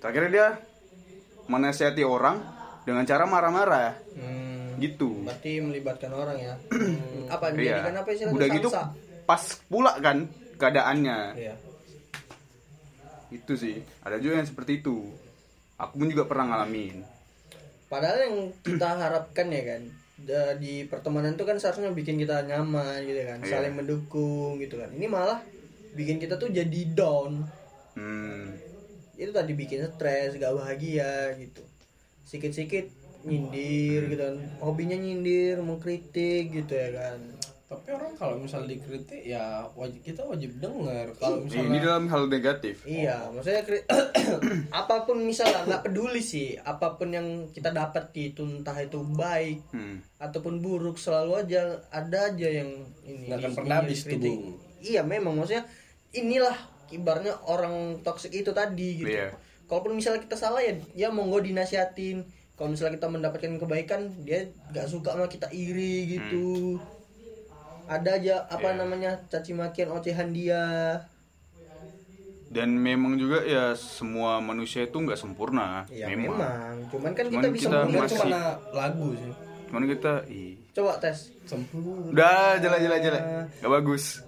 Akhirnya 0.00 0.28
dia 0.28 0.48
menasihati 1.46 2.02
orang 2.02 2.42
dengan 2.82 3.04
cara 3.04 3.24
marah-marah. 3.24 3.90
Hmm, 4.12 4.49
gitu 4.80 5.22
berarti 5.22 5.60
melibatkan 5.60 6.10
orang 6.10 6.36
ya. 6.40 6.54
Hmm, 6.72 7.28
apa 7.34 7.44
iya 7.52 7.54
menjadikan 7.54 7.94
apa 7.96 8.08
istilahnya 8.10 8.36
udah 8.36 8.48
gitu 8.56 8.68
salsa? 8.72 8.84
pas 9.28 9.42
pula 9.68 9.92
kan 10.00 10.18
keadaannya 10.56 11.18
Iya. 11.36 11.54
itu 13.30 13.52
sih 13.54 13.76
ada 14.02 14.18
juga 14.18 14.42
yang 14.42 14.48
seperti 14.48 14.82
itu 14.82 15.06
aku 15.76 15.94
pun 15.96 16.08
juga 16.10 16.26
pernah 16.26 16.50
ngalamin 16.50 17.06
Padahal 17.90 18.18
yang 18.22 18.36
kita 18.62 18.86
harapkan 19.02 19.50
ya 19.50 19.62
kan 19.66 19.82
di 20.60 20.84
pertemanan 20.84 21.32
itu 21.34 21.42
kan 21.42 21.56
seharusnya 21.56 21.90
bikin 21.90 22.20
kita 22.20 22.44
nyaman 22.44 23.02
gitu 23.02 23.24
kan, 23.24 23.40
Iya. 23.40 23.50
saling 23.56 23.72
mendukung 23.72 24.60
gitu 24.60 24.76
kan. 24.76 24.92
Ini 24.92 25.08
malah 25.08 25.40
bikin 25.96 26.20
kita 26.20 26.36
tuh 26.36 26.52
jadi 26.52 26.92
down. 26.92 27.48
hmm. 27.96 28.52
Itu 29.16 29.32
tadi 29.32 29.56
bikin 29.56 29.80
stres, 29.88 30.36
gak 30.36 30.52
bahagia 30.52 31.32
gitu. 31.40 31.64
Sikit-sikit 32.28 32.92
nyindir 33.22 34.00
gitu 34.08 34.22
kan. 34.22 34.36
Hobinya 34.58 34.96
nyindir, 34.96 35.60
mengkritik 35.60 36.50
gitu 36.50 36.72
ya 36.72 36.90
kan. 36.92 37.20
tapi 37.70 37.86
orang 37.94 38.18
kalau 38.18 38.34
misal 38.34 38.66
dikritik 38.66 39.22
ya 39.22 39.62
wajib 39.78 40.02
kita 40.02 40.26
wajib 40.26 40.58
dengar 40.58 41.06
kalau 41.14 41.38
ini 41.38 41.54
misalnya 41.70 41.78
dalam 41.86 42.10
hal 42.10 42.26
negatif 42.26 42.82
Iya, 42.82 43.30
maksudnya 43.30 43.62
kri- 43.62 43.86
apa 44.82 45.06
pun 45.06 45.22
misalnya 45.22 45.62
nggak 45.70 45.86
peduli 45.86 46.18
sih, 46.18 46.58
apa 46.58 46.98
pun 46.98 47.14
yang 47.14 47.46
kita 47.54 47.70
dapat 47.70 48.10
itu 48.18 48.42
entah 48.42 48.74
itu 48.74 48.98
baik 49.14 49.62
hmm. 49.70 50.02
ataupun 50.18 50.58
buruk 50.58 50.98
selalu 50.98 51.46
aja 51.46 51.78
ada 51.94 52.34
aja 52.34 52.48
yang 52.50 52.74
ini 53.06 53.30
Nggak 53.30 53.38
akan 53.38 53.52
pernah 53.54 53.76
habis 53.86 54.02
tuh, 54.02 54.18
kritik. 54.18 54.38
Iya 54.82 55.06
memang 55.06 55.38
maksudnya 55.38 55.62
inilah 56.10 56.58
kibarnya 56.90 57.38
orang 57.46 58.02
toksik 58.02 58.34
itu 58.34 58.50
tadi 58.50 58.98
gitu. 58.98 59.14
Iya. 59.14 59.30
Kalaupun 59.70 59.94
misalnya 59.94 60.26
kita 60.26 60.34
salah 60.34 60.58
ya 60.58 60.74
ya 60.98 61.08
monggo 61.14 61.38
dinasihatin. 61.38 62.26
Kalau 62.60 62.68
misalnya 62.68 62.92
kita 62.94 63.08
mendapatkan 63.08 63.56
kebaikan 63.56 64.00
dia 64.20 64.44
nggak 64.68 64.84
suka 64.84 65.16
sama 65.16 65.24
kita 65.26 65.48
iri 65.48 66.12
gitu. 66.12 66.76
Ada 67.86 68.10
aja 68.14 68.34
apa 68.44 68.60
Hmm. 68.62 68.76
Iya. 68.76 68.78
namanya 68.78 69.10
caci 69.26 69.52
makian 69.52 69.88
ocehan 69.88 70.30
dia. 70.30 70.60
dan 72.48 72.66
memang 72.74 73.14
juga 73.14 73.40
ya 73.40 73.72
semua 73.72 74.38
manusia 74.40 74.82
itu 74.82 74.92
nggak 74.92 75.14
sempurna 75.14 75.86
Ya 75.88 76.10
memang. 76.10 76.34
memang. 76.34 76.74
Cuman 76.90 77.10
kan 77.12 77.24
Cuman 77.24 77.34
kita 77.36 77.48
bisa 77.48 77.68
kita 77.70 77.78
masih- 77.96 78.18
cuma 78.18 78.42
lagu 78.72 79.08
sih 79.14 79.32
cuman 79.62 79.82
kita 79.86 80.12
ih 80.26 80.58
Coba 80.72 80.98
tes. 80.98 81.30
sempurna 81.44 82.10
udah 82.10 82.58
jela 82.58 82.76
jela 82.76 82.96
jela 82.98 83.20
nggak 83.54 83.70
bagus 83.72 84.26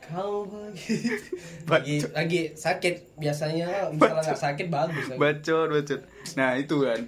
kau 0.00 0.48
begitu 0.48 1.28
lagi, 1.68 1.96
lagi 2.16 2.40
sakit 2.54 2.94
biasanya 3.14 3.92
misalnya 3.92 4.24
nggak 4.24 4.40
sakit 4.40 4.66
bagus 4.66 5.04
lagi. 5.06 5.20
bacot 5.20 5.66
bacot 5.70 6.00
nah 6.34 6.56
itu 6.56 6.74
kan 6.80 7.00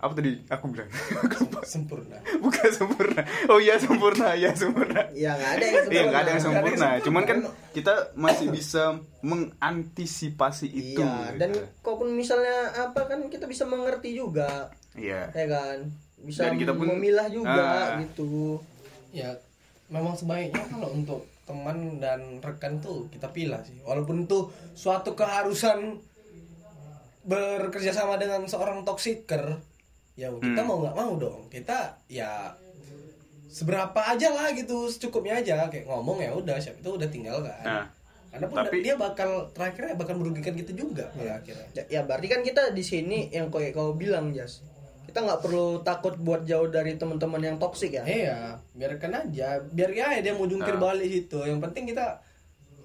apa 0.00 0.12
tadi 0.12 0.32
aku 0.48 0.64
bilang 0.66 0.88
sempurna 1.62 2.16
bukan 2.40 2.68
sempurna 2.70 3.20
oh 3.46 3.56
iya 3.56 3.76
sempurna 3.76 4.32
ya 4.32 4.48
sempurna 4.50 5.04
Ya 5.12 5.36
nggak 5.36 5.50
ada 5.52 5.62
yang 5.62 5.74
sempurna. 5.76 5.92
Iya 5.92 6.02
nggak 6.02 6.20
ada 6.20 6.30
yang 6.30 6.42
sempurna, 6.42 6.88
cuman 7.00 7.22
kan 7.24 7.38
kita 7.70 7.94
masih 8.14 8.46
bisa 8.48 8.82
mengantisipasi 9.20 10.66
itu. 10.66 10.98
Iya, 10.98 11.36
dan 11.36 11.50
gitu. 11.52 11.66
kalaupun 11.80 12.08
misalnya 12.10 12.56
apa 12.80 13.04
kan 13.04 13.20
kita 13.26 13.44
bisa 13.44 13.64
mengerti 13.64 14.14
juga, 14.14 14.72
Iya. 14.94 15.28
ya 15.30 15.46
kan? 15.46 15.78
Bisa 16.16 16.48
Dan 16.48 16.56
kita 16.56 16.72
pun- 16.72 16.88
memilah 16.90 17.28
juga 17.28 17.66
Ah. 17.92 18.00
gitu. 18.00 18.60
ya 19.10 19.34
memang 19.88 20.14
sebaiknya 20.14 20.62
kalau 20.70 20.94
untuk 20.94 21.20
teman 21.42 21.98
dan 21.98 22.38
rekan 22.38 22.78
tuh 22.78 23.10
kita 23.10 23.26
pilih 23.28 23.58
sih 23.60 23.74
walaupun 23.82 24.22
itu 24.22 24.46
suatu 24.72 25.12
keharusan 25.12 25.98
bekerja 27.20 27.92
sama 27.92 28.14
dengan 28.14 28.46
seorang 28.46 28.80
toxiker 28.80 29.58
ya 30.20 30.28
kita 30.30 30.60
Hmm. 30.60 30.68
mau 30.68 30.76
nggak 30.78 30.92
mau 30.94 31.12
dong 31.16 31.40
kita 31.48 31.78
ya 32.06 32.52
seberapa 33.48 33.96
aja 33.96 34.28
lah 34.30 34.52
gitu 34.52 34.86
secukupnya 34.86 35.40
aja 35.40 35.66
kayak 35.66 35.88
ngomong 35.88 36.20
ya 36.20 36.30
udah 36.30 36.54
siapa 36.54 36.78
itu 36.78 36.90
udah 36.92 37.08
tinggal 37.08 37.40
kan 37.40 37.64
Nah, 37.64 37.84
karena 38.30 38.46
pun 38.46 38.56
tapi- 38.60 38.84
dia 38.84 38.94
bakal 38.94 39.30
terakhirnya 39.50 39.96
bakal 39.96 40.14
merugikan 40.14 40.54
kita 40.54 40.70
juga 40.70 41.08
pada 41.10 41.40
akhirnya 41.40 41.66
Ya, 41.72 41.82
ya 41.88 42.00
berarti 42.04 42.26
kan 42.28 42.40
kita 42.40 42.70
di 42.70 42.84
sini 42.84 43.26
yang 43.28 43.48
kayak 43.48 43.72
kau 43.72 43.90
bilang 43.92 44.30
Jas, 44.30 44.62
kita 45.02 45.18
nggak 45.18 45.40
perlu 45.40 45.82
takut 45.82 46.14
buat 46.16 46.44
jauh 46.44 46.68
dari 46.68 46.94
teman-teman 46.94 47.42
yang 47.42 47.56
toksik 47.58 47.90
ya. 47.90 48.06
Iya, 48.06 48.38
biarkan 48.70 49.10
aja. 49.18 49.58
Biar 49.66 49.90
aja 49.90 50.20
dia 50.20 50.30
mau 50.30 50.46
jungkir 50.46 50.78
Nah. 50.78 50.82
balik 50.84 51.10
situ. 51.10 51.42
Yang 51.42 51.58
penting 51.60 51.84
kita 51.90 52.22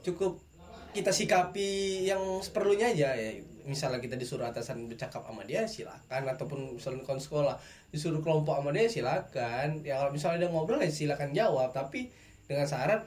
cukup 0.02 0.42
kita 0.90 1.12
sikapi 1.12 1.70
yang 2.04 2.42
seperlunya 2.42 2.90
aja 2.90 3.14
ya. 3.14 3.30
Misalnya 3.66 3.98
kita 3.98 4.16
disuruh 4.16 4.46
atasan 4.46 4.86
bercakap 4.86 5.26
sama 5.26 5.42
dia 5.44 5.66
silakan 5.66 6.30
ataupun 6.30 6.78
misalnya 6.78 7.02
kon 7.02 7.18
sekolah 7.18 7.58
disuruh 7.90 8.22
kelompok 8.22 8.62
sama 8.62 8.70
dia 8.72 8.86
silakan. 8.88 9.82
Ya 9.82 10.00
kalau 10.00 10.14
misalnya 10.14 10.46
dia 10.46 10.50
ngobrol 10.54 10.80
ya 10.82 10.90
silakan 10.90 11.34
jawab 11.34 11.74
tapi 11.74 12.10
dengan 12.46 12.70
syarat 12.70 13.02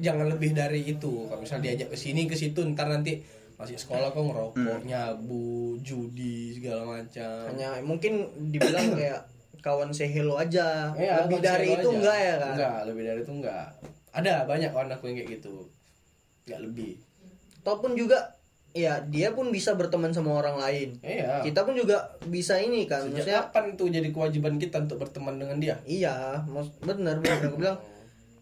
jangan 0.00 0.28
lebih 0.28 0.52
dari 0.52 0.84
itu. 0.84 1.26
Kalau 1.28 1.40
misalnya 1.40 1.72
diajak 1.72 1.88
ke 1.92 1.96
sini 1.96 2.28
ke 2.28 2.36
situ 2.36 2.60
ntar 2.76 2.92
nanti 2.92 3.20
masih 3.60 3.76
sekolah 3.76 4.08
kok 4.12 4.24
ngerokok, 4.24 4.88
nyabu, 4.88 5.76
judi 5.84 6.56
segala 6.56 7.00
macam. 7.00 7.44
Hanya 7.52 7.76
mungkin 7.84 8.24
dibilang 8.48 8.92
kayak 9.00 9.20
kawan 9.60 9.92
say 9.92 10.08
hello 10.08 10.40
aja. 10.40 10.88
Iya, 10.96 11.28
Lebih 11.28 11.40
dari 11.44 11.68
itu 11.68 11.88
aja. 11.88 11.96
enggak 12.00 12.18
ya 12.18 12.34
kan? 12.40 12.54
Enggak, 12.56 12.78
lebih 12.88 13.02
dari 13.04 13.20
itu 13.20 13.32
enggak. 13.36 13.66
Ada 14.16 14.32
banyak 14.48 14.70
kawan 14.72 14.88
aku 14.96 15.04
yang 15.12 15.16
kayak 15.20 15.30
gitu. 15.40 15.68
Enggak 16.48 16.60
lebih. 16.64 16.92
Ataupun 17.60 17.92
juga 17.92 18.39
ya 18.70 19.02
dia 19.02 19.34
pun 19.34 19.50
bisa 19.50 19.74
berteman 19.74 20.14
sama 20.14 20.36
orang 20.36 20.56
lain. 20.58 20.88
Iya. 21.02 21.42
Kita 21.42 21.66
pun 21.66 21.74
juga 21.74 22.14
bisa 22.24 22.56
ini 22.56 22.86
kan. 22.86 23.10
Sejak 23.10 23.14
Maksudnya 23.14 23.40
kapan 23.48 23.64
itu 23.74 23.84
jadi 23.90 24.08
kewajiban 24.10 24.54
kita 24.56 24.76
untuk 24.80 24.98
berteman 25.02 25.38
dengan 25.38 25.58
dia? 25.58 25.76
Iya, 25.82 26.46
benar 26.80 27.18
benar 27.18 27.38
aku 27.42 27.58
bilang. 27.58 27.78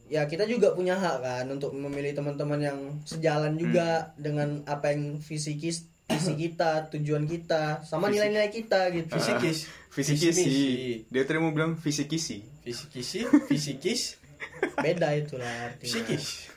Ya 0.09 0.25
kita 0.25 0.49
juga 0.49 0.73
punya 0.73 0.97
hak 0.97 1.17
kan 1.21 1.47
untuk 1.53 1.77
memilih 1.77 2.17
teman-teman 2.17 2.61
yang 2.61 2.79
sejalan 3.05 3.61
juga 3.61 4.17
dengan 4.17 4.65
apa 4.65 4.97
yang 4.97 5.21
fisikis 5.21 5.85
visi 6.09 6.33
kita, 6.35 6.89
tujuan 6.89 7.29
kita, 7.29 7.85
sama 7.85 8.09
nilai-nilai 8.09 8.49
kita 8.49 8.89
gitu. 8.89 9.13
Fisikis. 9.21 9.69
fisikis. 9.93 11.05
Dia 11.13 11.23
tadi 11.29 11.37
mau 11.37 11.53
bilang 11.53 11.77
fisikisi. 11.77 12.41
Fisikisi, 12.65 13.29
fisikis, 13.45 14.17
Beda 14.85 15.13
itulah 15.13 15.45
artinya. 15.69 15.85
psikis. 15.85 16.49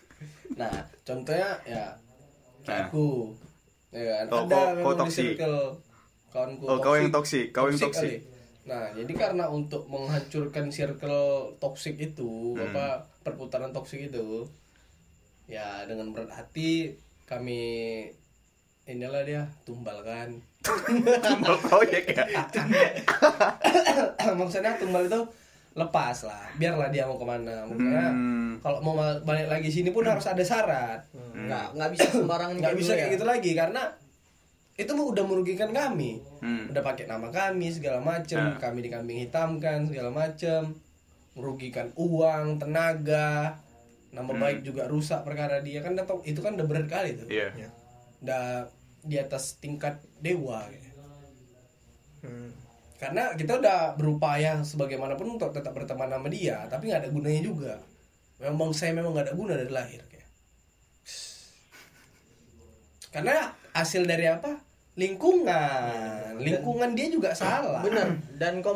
Nah, 0.55 0.87
contohnya 1.03 1.59
ya 1.67 1.85
Nah. 2.61 2.87
aku. 2.87 3.33
Ya 3.91 4.01
kan? 4.17 4.25
Oh, 4.29 4.39
Ada 4.41 4.49
kau- 4.49 4.73
kau 4.81 4.93
toksik. 4.97 5.33
kawanku. 6.31 6.63
Oh, 6.63 6.77
kau 6.79 6.93
yang 6.93 7.09
toksik, 7.09 7.51
kau 7.51 7.67
yang 7.67 7.77
toksik. 7.77 8.23
kali. 8.23 8.29
Nah, 8.63 8.83
jadi 8.93 9.09
karena 9.11 9.45
untuk 9.47 9.85
menghancurkan 9.85 10.69
circle 10.69 11.49
toksik 11.57 11.97
itu, 11.97 12.53
Hmm. 12.53 12.69
apa 12.69 13.05
perputaran 13.19 13.69
toksik 13.69 14.07
itu, 14.07 14.45
ya 15.45 15.83
dengan 15.83 16.09
berat 16.09 16.29
hati 16.31 16.95
kami 17.25 17.61
inilah 18.83 19.21
dia 19.21 19.41
tumbalkan. 19.61 20.39
Tumbal 21.25 21.55
proyek 21.59 22.11
ya. 22.11 22.21
Maksudnya 24.31 24.71
tumbal 24.77 25.05
itu 25.05 25.19
lepas 25.71 26.17
lah, 26.23 26.51
biarlah 26.53 26.87
dia 26.87 27.03
mau 27.03 27.15
ke 27.15 27.23
mana. 27.23 27.63
Maksudnya 27.63 28.05
Hmm. 28.07 28.59
kalau 28.59 28.79
mau 28.81 28.93
balik 29.21 29.47
lagi 29.47 29.67
sini 29.67 29.89
pun 29.89 30.03
harus 30.03 30.23
ada 30.23 30.41
syarat. 30.41 31.07
Nggak 31.31 31.67
nggak 31.73 31.89
bisa 31.91 32.07
sembarangan 32.17 32.55
nggak 32.57 32.75
bisa 32.75 32.91
kayak 32.93 33.07
ya. 33.07 33.13
gitu 33.13 33.23
lagi 33.23 33.51
karena 33.53 33.81
itu 34.73 34.87
mah 34.89 35.07
udah 35.07 35.23
merugikan 35.23 35.69
kami 35.69 36.19
Hmm. 36.39 36.67
udah 36.67 36.81
pakai 36.81 37.05
nama 37.05 37.27
kami 37.29 37.69
segala 37.69 37.99
macem 37.99 38.39
Nah. 38.41 38.57
kami 38.57 38.81
dikambing 38.81 39.19
hitamkan 39.21 39.85
segala 39.85 40.09
macem 40.09 40.73
merugikan 41.31 41.91
uang 41.93 42.57
tenaga 42.57 43.55
nama 44.09 44.27
Hmm. 44.27 44.41
baik 44.41 44.59
juga 44.61 44.83
rusak 44.85 45.21
perkara 45.21 45.59
dia 45.59 45.79
kan 45.79 45.93
datang 45.93 46.19
itu 46.21 46.37
kan 46.37 46.53
udah 46.53 46.65
berat 46.65 46.87
kali 46.87 47.15
tuh 47.15 47.27
Iya. 47.27 47.71
udah 48.19 48.67
di 49.01 49.15
atas 49.15 49.55
tingkat 49.57 49.97
dewa 50.17 50.65
gitu. 50.67 50.89
Hmm. 52.21 52.51
Karena 53.01 53.33
kita 53.33 53.57
udah 53.57 53.97
berupaya 53.97 54.61
sebagaimanapun 54.61 55.41
untuk 55.41 55.49
tetap 55.49 55.73
berteman 55.73 56.05
sama 56.05 56.29
dia 56.29 56.69
tapi 56.69 56.93
nggak 56.93 57.01
ada 57.01 57.09
gunanya 57.09 57.41
juga. 57.41 57.73
Memang 58.37 58.69
saya 58.77 58.93
memang 58.93 59.17
nggak 59.17 59.25
ada 59.25 59.33
guna 59.33 59.53
dari 59.57 59.73
lahir 59.73 60.05
kayak. 60.05 60.29
Karena 63.09 63.49
hasil 63.73 64.05
dari 64.05 64.29
apa? 64.29 64.53
Lingkungan. 65.01 66.37
Lingkungan 66.45 66.93
dia 66.93 67.09
juga 67.09 67.33
salah. 67.33 67.81
Bener 67.81 68.21
dan 68.37 68.61
aku 68.61 68.69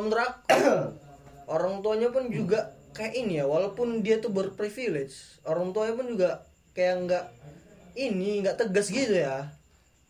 orang 1.54 1.78
tuanya 1.86 2.10
pun 2.10 2.26
juga 2.26 2.74
kayak 2.98 3.14
ini 3.14 3.38
ya 3.38 3.46
walaupun 3.46 4.02
dia 4.02 4.18
tuh 4.18 4.34
berprivilege 4.34 5.38
orang 5.46 5.70
tuanya 5.70 5.94
pun 5.94 6.06
juga 6.10 6.42
kayak 6.74 6.94
nggak 7.06 7.24
ini 7.94 8.42
nggak 8.42 8.58
tegas 8.58 8.90
gitu 8.90 9.22
ya. 9.22 9.54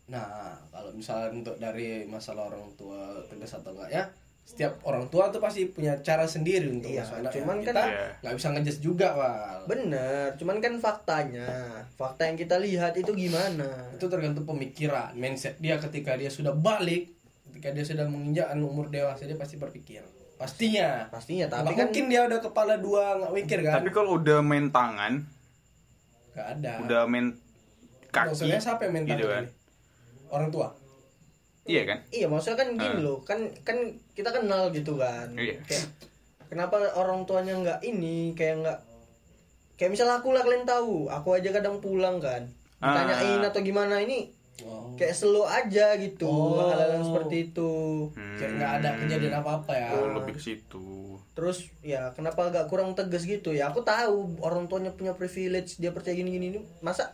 Nah, 0.09 0.56
kalau 0.77 0.91
misalnya 0.91 1.33
untuk 1.33 1.55
dari 1.57 2.05
masalah 2.05 2.47
orang 2.47 2.69
tua 2.73 3.01
tegas 3.25 3.49
atau 3.51 3.73
enggak 3.73 3.89
ya, 3.89 4.03
setiap 4.43 4.77
orang 4.81 5.09
tua 5.09 5.27
tuh 5.27 5.41
pasti 5.41 5.65
punya 5.67 5.97
cara 5.99 6.23
sendiri 6.23 6.69
untuk 6.69 6.87
Iya, 6.87 7.01
ngasuh 7.01 7.15
anaknya. 7.17 7.33
cuman 7.35 7.57
kan- 7.57 7.65
kita 7.65 7.83
Iya. 7.83 8.05
nggak 8.21 8.35
bisa 8.35 8.47
ngejudge 8.47 8.79
juga, 8.79 9.07
Wal. 9.11 9.59
bener 9.65 10.25
cuman 10.35 10.55
kan 10.57 10.73
faktanya 10.77 11.49
fakta 11.91 12.21
yang 12.23 12.37
kita 12.37 12.55
lihat 12.57 12.93
itu 12.93 13.11
gimana 13.11 13.67
Itu 13.91 14.05
tergantung 14.05 14.45
pemikiran, 14.45 15.11
mindset 15.13 15.57
dia 15.57 15.75
ketika 15.77 16.13
dia 16.13 16.29
sudah 16.29 16.53
balik, 16.53 17.09
ketika 17.49 17.73
dia 17.73 17.83
sudah 17.83 18.05
menginjak 18.05 18.47
umur 18.53 18.87
dewasa 18.87 19.25
dia 19.25 19.35
pasti 19.35 19.57
berpikir. 19.57 20.05
Pastinya. 20.37 21.09
pastinya 21.09 21.49
Tapi 21.49 21.73
kan 21.73 21.89
mungkin 21.89 22.05
dia 22.07 22.21
udah 22.23 22.37
kepala 22.39 22.77
dua 22.77 23.17
nggak 23.17 23.33
mikir 23.33 23.59
kan? 23.59 23.81
Tapi 23.81 23.89
kalau 23.89 24.15
udah 24.15 24.39
main 24.39 24.69
tangan, 24.69 25.25
Nggak 26.31 26.47
ada. 26.53 26.71
udah 26.79 27.01
main 27.03 27.33
kaki, 28.07 28.29
Maksudnya 28.31 28.61
siapa 28.61 28.85
yang 28.85 28.93
minta 28.95 29.11
gitu 29.11 29.25
kan? 29.25 29.43
Ini? 30.27 30.33
Orang 30.33 30.49
tua. 30.49 30.67
Iya 31.63 31.83
kan? 31.83 31.99
iya 32.09 32.25
maksudnya 32.25 32.55
kan 32.57 32.69
gini 32.73 32.95
Ah. 32.95 33.03
loh 33.03 33.19
kan 33.21 33.35
kan 33.61 33.75
kita 34.13 34.31
kenal 34.31 34.71
gitu 34.71 34.95
kan 34.95 35.27
Iya. 35.35 35.59
kayak 35.61 35.83
kenapa 36.47 36.79
orang 36.95 37.23
tuanya 37.23 37.59
nggak 37.59 37.79
ini 37.81 38.31
kayak 38.31 38.63
nggak 38.63 38.79
kayak 39.75 39.91
misalnya 39.91 40.15
aku 40.15 40.31
lah 40.31 40.41
kalian 40.41 40.63
tahu 40.63 41.05
aku 41.07 41.35
aja 41.35 41.51
kadang 41.51 41.77
pulang 41.77 42.17
kan 42.17 42.47
Ah. 42.79 42.95
tanyain 42.95 43.43
atau 43.43 43.59
gimana 43.59 43.99
ini 43.99 44.31
Oh. 44.57 44.95
kayak 44.95 45.11
slow 45.11 45.43
aja 45.43 45.91
gitu 45.97 46.23
Oh. 46.23 46.71
hal-hal 46.71 46.89
yang 46.93 47.05
seperti 47.05 47.51
itu 47.51 47.71
Kayak 48.39 48.51
nggak 48.53 48.71
ada 48.73 48.89
kejadian 48.97 49.35
apa-apa 49.35 49.73
ya. 49.75 49.91
Oh, 49.91 50.07
lebih 50.15 50.33
ke 50.33 50.41
situ. 50.41 50.87
terus 51.35 51.67
ya 51.81 52.09
kenapa 52.11 52.47
agak 52.47 52.65
kurang 52.65 52.95
tegas 52.95 53.21
gitu 53.21 53.51
ya 53.51 53.67
aku 53.67 53.83
tahu 53.83 54.39
orang 54.39 54.65
tuanya 54.65 54.89
punya 54.89 55.11
privilege 55.11 55.75
dia 55.75 55.91
percaya 55.91 56.15
gini 56.15 56.31
gini 56.31 56.47
masa 56.79 57.11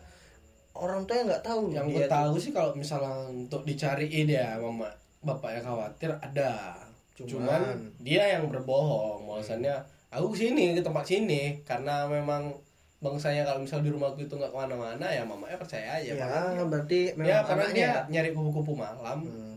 orang 0.74 1.06
tuanya 1.06 1.24
nggak 1.38 1.46
tahu 1.46 1.70
yang 1.70 1.86
gue 1.86 2.06
tahu 2.10 2.34
sih 2.42 2.50
kalau 2.50 2.74
misalnya 2.74 3.30
untuk 3.30 3.62
dicariin 3.62 4.26
ya 4.26 4.58
mama 4.58 4.90
bapak 5.24 5.62
yang 5.62 5.66
khawatir 5.66 6.12
ada. 6.20 6.76
Cuman- 7.14 7.30
cuman, 7.30 7.62
dia 8.02 8.26
yang 8.26 8.50
berbohong 8.50 9.30
bahwasannya 9.30 9.72
aku 10.10 10.34
sini 10.34 10.74
ke 10.74 10.82
tempat 10.82 11.06
sini. 11.06 11.62
Karena 11.64 12.10
memang 12.10 12.52
bangsanya 13.00 13.44
kalau 13.46 13.62
misal 13.62 13.84
di 13.84 13.92
rumahku 13.92 14.24
itu 14.24 14.34
nggak 14.34 14.50
ke 14.50 14.58
mana-mana 14.58 15.04
ya 15.12 15.28
mamanya 15.28 15.60
percaya 15.60 16.00
aja 16.00 16.16
ya 16.56 16.64
berarti 16.64 17.12
ya 17.12 17.16
memang 17.20 17.44
karena 17.44 17.64
anaknya 17.68 17.76
dia 17.76 17.92
nyari 18.10 18.30
kupu-kupu 18.32 18.74
malam. 18.80 19.20
Hmm, 19.28 19.53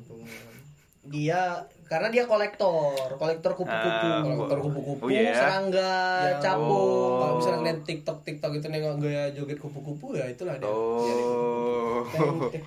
dia 1.08 1.42
karena 1.86 2.10
dia 2.10 2.26
kolektor 2.26 2.98
kolektor 3.14 3.54
kupu-kupu 3.54 4.06
Ah, 4.08 4.18
kolektor 4.20 4.58
kupu-kupu 4.58 5.04
Oh, 5.06 5.10
iya. 5.10 5.30
serangga 5.30 5.94
yang 6.28 6.42
capung 6.42 7.10
kalau 7.16 7.32
misalnya 7.38 7.58
ngeliat 7.62 7.80
tiktok 7.82 8.18
tiktok 8.22 8.52
itu 8.54 8.66
nengok 8.66 8.98
gaya 8.98 9.30
joget 9.30 9.56
kupu-kupu 9.56 10.14
ya 10.14 10.26
itulah 10.26 10.58
dia 10.58 10.66
Oh. 10.66 12.02
kupu-kupu. 12.02 12.58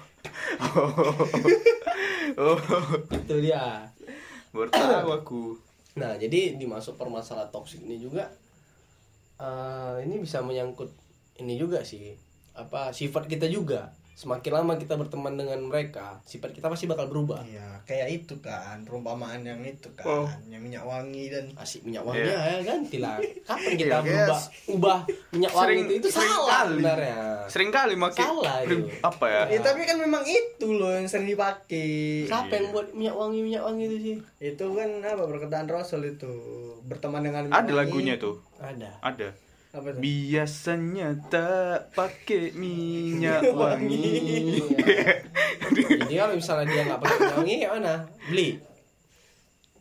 oh. 2.40 2.58
itu 3.12 3.36
dia 3.42 3.86
Baru 4.50 4.66
tahu 4.68 5.10
aku. 5.14 5.44
Nah, 5.94 6.18
jadi 6.18 6.58
dimasuk 6.58 6.98
permasalahan 6.98 7.54
toksik 7.54 7.86
ini 7.86 8.02
juga 8.02 8.34
eh, 9.38 10.02
ini 10.02 10.18
bisa 10.18 10.42
menyangkut 10.42 10.90
ini 11.38 11.54
juga 11.54 11.86
sih. 11.86 12.18
Apa 12.58 12.90
sifat 12.90 13.30
kita 13.30 13.46
juga. 13.46 13.94
Semakin 14.20 14.52
lama 14.54 14.76
kita 14.76 14.94
berteman 14.94 15.32
dengan 15.34 15.64
mereka, 15.64 16.20
sifat 16.22 16.52
kita 16.52 16.68
pasti 16.68 16.84
bakal 16.86 17.08
berubah. 17.08 17.40
Iya, 17.42 17.80
kayak 17.88 18.08
itu 18.14 18.36
kan, 18.40 18.84
perumpamaan 18.84 19.40
yang 19.42 19.64
itu 19.64 19.88
kan, 19.96 20.04
Oh. 20.04 20.28
yang 20.46 20.60
minyak 20.60 20.84
wangi 20.84 21.32
dan 21.32 21.48
Asik 21.56 21.88
minyak 21.88 22.04
wanginya 22.04 22.36
ya 22.36 22.60
gantilah. 22.62 23.16
Kapan 23.48 23.74
kita 23.74 23.88
Iya, 23.88 23.96
kayak 23.96 24.04
berubah 24.04 24.40
ubah 24.70 25.00
minyak 25.32 25.52
wangi 25.54 25.64
sering- 25.64 25.88
itu 25.88 25.94
itu 25.96 26.08
sering 26.12 26.32
salah 26.36 26.52
kali. 26.52 26.68
sebenarnya. 26.76 27.20
Sering 27.48 27.72
kali 27.72 27.94
make 27.96 28.14
Salah 28.14 28.56
itu. 28.60 28.76
apa 29.00 29.26
ya? 29.26 29.44
Ya, 29.48 29.60
tapi 29.64 29.82
kan 29.84 29.98
memang 29.98 30.24
itu 30.28 30.68
loh 30.70 30.92
yang 30.92 31.08
sering 31.08 31.24
dipakai. 31.26 32.28
Siapa 32.28 32.52
yang 32.52 32.68
buat 32.70 32.92
minyak 32.92 33.16
wangi 33.16 33.40
minyak 33.40 33.64
wangi 33.64 33.84
itu 33.86 33.98
sih? 34.02 34.16
Itu 34.44 34.76
kan 34.76 35.00
apa 35.00 35.24
perkataan 35.24 35.66
Rasul 35.66 36.04
itu 36.10 36.28
berteman 36.84 37.24
dengan 37.24 37.48
minyak 37.48 37.56
Ada 37.58 37.72
wangi. 37.72 37.80
lagunya 37.80 38.14
tuh. 38.16 38.36
Ada. 38.60 39.00
Ada. 39.00 39.32
Apa 39.70 39.94
tuh? 39.94 40.02
Biasanya 40.02 41.08
tak 41.30 41.94
pakai 41.94 42.54
minyak 42.54 43.46
wangi. 43.60 44.58
Jadi 45.70 46.14
kalau 46.16 46.34
misalnya 46.34 46.66
dia 46.66 46.82
nggak 46.88 47.00
pakai 47.00 47.16
minyak 47.16 47.36
wangi 47.38 47.56
ya 47.56 47.70
mana? 47.72 47.94
Beli. 48.26 48.50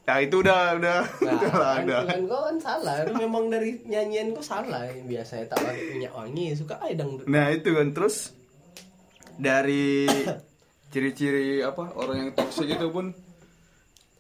Nah 0.05 0.17
itu 0.19 0.37
udah 0.41 0.61
udah 0.77 1.01
Nah, 1.21 1.33
udah 1.37 1.53
lah, 1.53 1.73
kan, 1.75 1.85
udah. 1.85 2.01
kan 2.05 2.21
kau 2.25 2.41
kan 2.45 2.57
salah. 2.59 2.95
Itu 3.01 3.13
memang 3.15 3.45
dari 3.49 3.71
nyanyian 3.85 4.33
kau 4.33 4.41
salah. 4.41 4.89
Biasanya 5.05 5.45
tak 5.47 5.61
pakai 5.61 5.85
minyak 5.93 6.13
wangi, 6.13 6.53
suka 6.53 6.81
aja 6.81 7.05
dangdut. 7.05 7.25
Nah 7.25 7.49
itu 7.49 7.73
kan 7.73 7.89
terus 7.93 8.33
dari 9.37 10.09
ciri-ciri 10.89 11.61
apa 11.61 11.93
orang 11.95 12.17
yang 12.19 12.31
toksik 12.33 12.69
itu 12.69 12.89
pun 12.89 13.13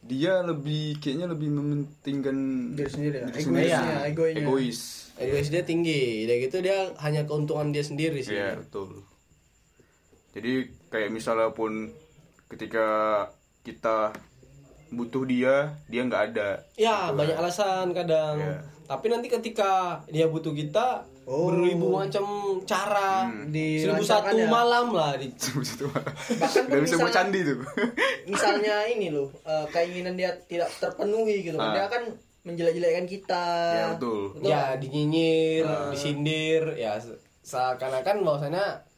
dia 0.08 0.40
lebih 0.40 0.96
kayaknya 0.98 1.28
lebih 1.28 1.52
mementingkan 1.52 2.36
Diri 2.72 2.88
sendiri 2.88 3.16
ya? 3.20 3.26
diri 3.28 3.36
Egois 3.36 3.44
sendiri. 3.44 3.68
ya, 3.68 3.82
egoisnya. 4.08 4.40
egois 4.40 4.80
Egois 5.18 5.48
dia 5.50 5.62
tinggi. 5.62 6.24
Udah 6.24 6.36
gitu 6.40 6.56
dia 6.62 6.78
hanya 7.02 7.26
keuntungan 7.26 7.68
dia 7.68 7.84
sendiri 7.84 8.22
sih. 8.24 8.32
Iya 8.32 8.56
betul. 8.56 9.02
Jadi 10.32 10.52
kayak 10.88 11.10
misalnya 11.10 11.50
pun 11.50 11.90
ketika 12.48 12.86
kita 13.66 14.14
butuh 14.88 15.26
dia, 15.28 15.76
dia 15.90 16.06
nggak 16.06 16.22
ada. 16.32 16.64
Ya, 16.78 17.12
banyak 17.12 17.36
alasan 17.36 17.92
kadang. 17.92 18.40
Iya. 18.40 18.56
Tapi 18.88 19.06
nanti 19.12 19.28
ketika 19.28 20.00
dia 20.08 20.24
butuh 20.24 20.56
kita, 20.56 21.04
Oh. 21.28 21.52
beribu 21.52 21.92
macam 21.92 22.24
cara. 22.64 23.28
Di 23.44 23.84
Seribu 23.84 24.00
satu 24.00 24.32
ya? 24.32 24.48
malam 24.48 24.90
lah. 24.90 25.12
Di... 25.14 25.28
Bahkan 26.40 26.62
Gak 26.64 26.66
pun 26.66 26.80
bisa 26.80 26.96
buat 26.96 27.04
misalnya- 27.04 27.12
candi 27.12 27.40
tuh. 27.42 27.58
misalnya 28.32 28.74
ini 28.88 29.06
loh 29.08 29.28
eh, 29.42 29.66
keinginan 29.68 30.16
dia 30.16 30.32
tidak 30.42 30.72
terpenuhi 30.74 31.42
gitu 31.42 31.54
kan 31.54 31.68
Ah. 31.68 31.74
dia 31.74 31.84
akan 31.86 32.02
menjelek-jelekkan 32.40 33.04
kita 33.04 33.44
ya 33.70 33.86
betul. 33.92 34.20
ya, 34.40 34.62
dinyinyir, 34.74 35.62
Ah. 35.62 35.92
disindir. 35.92 36.62
Ya, 36.74 36.96
se- 36.96 37.20
seakan-akan 37.42 38.24
bahwasanya 38.24 38.88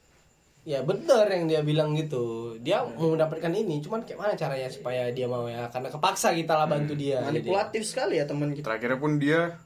ya 0.63 0.81
benar 0.81 1.27
yang 1.27 1.45
dia 1.45 1.61
bilang 1.61 1.95
gitu. 1.95 2.55
Dia 2.57 2.87
mau 2.87 3.11
mendapatkan 3.11 3.51
ini, 3.51 3.81
cuman 3.81 4.05
kayak 4.05 4.19
mana 4.19 4.33
caranya 4.35 4.69
supaya 4.69 5.11
dia 5.11 5.27
mau 5.27 5.45
ya? 5.45 5.67
Karena 5.67 5.89
kepaksa 5.89 6.31
kita 6.31 6.55
lah 6.55 6.69
bantu 6.69 6.95
dia. 6.95 7.19
Jadi- 7.21 7.43
manipulatif 7.43 7.83
sekali 7.83 8.17
ya 8.17 8.25
teman 8.25 8.53
kita 8.53 8.71
Terakhirnya 8.71 8.99
pun 8.99 9.13
dia 9.17 9.59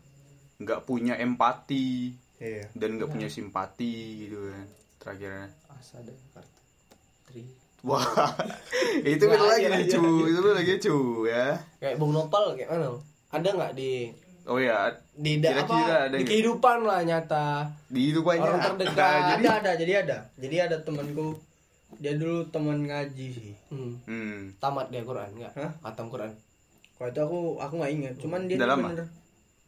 nggak 0.56 0.80
punya 0.82 1.18
empati 1.18 2.14
iya 2.44 2.64
dan 2.76 3.00
nggak 3.00 3.08
punya 3.08 3.28
simpati 3.28 4.28
gitu 4.28 4.52
kan. 4.52 4.66
Terakhirnya. 5.00 5.48
Asa 5.72 6.00
ada 6.04 6.12
kartu. 6.32 6.60
Tri. 7.24 7.42
Wah, 7.84 8.04
itu 9.16 9.24
beda 9.24 9.44
lagi 9.44 9.66
nih 9.68 9.84
cu, 9.88 10.04
itu 10.24 10.40
lagi 10.40 10.74
cu 10.80 10.96
ya. 11.24 11.56
Kayak 11.80 11.96
Bung 11.96 12.12
Nopal 12.12 12.56
kayak 12.56 12.68
mana? 12.72 12.92
Ada 13.32 13.48
nggak 13.48 13.72
di 13.72 14.12
Oh 14.44 14.60
ya, 14.60 14.92
di 15.16 15.40
da- 15.40 15.56
Kira-kira 15.56 15.84
apa 15.88 16.04
ada 16.12 16.16
di 16.20 16.24
kehidupan 16.24 16.84
lah 16.84 17.00
nyata 17.00 17.64
di 17.88 18.12
itu 18.12 18.20
banyak. 18.20 18.44
Orang 18.44 18.60
terdekat. 18.76 18.92
Nah, 18.92 19.20
jadi, 19.32 19.44
ada 19.44 19.50
ada 19.56 19.70
jadi 19.80 19.92
ada 20.04 20.18
jadi 20.36 20.56
ada 20.68 20.76
temanku 20.84 21.40
dia 21.98 22.14
dulu 22.18 22.42
teman 22.50 22.82
ngaji 22.86 23.26
sih 23.30 23.52
hmm, 23.70 23.92
hmm, 24.06 24.36
tamat 24.58 24.90
dia 24.90 25.06
Quran 25.06 25.30
nggak 25.38 25.52
Hah? 25.54 25.70
hatam 25.84 26.10
Quran 26.10 26.32
kalau 26.98 27.10
itu 27.10 27.20
aku 27.22 27.38
aku 27.58 27.74
nggak 27.78 27.92
ingat 27.94 28.14
cuman 28.18 28.40
dia 28.46 28.56
Udah 28.58 28.66
tuh 28.66 28.74
lama? 28.74 28.88
bener 28.90 29.06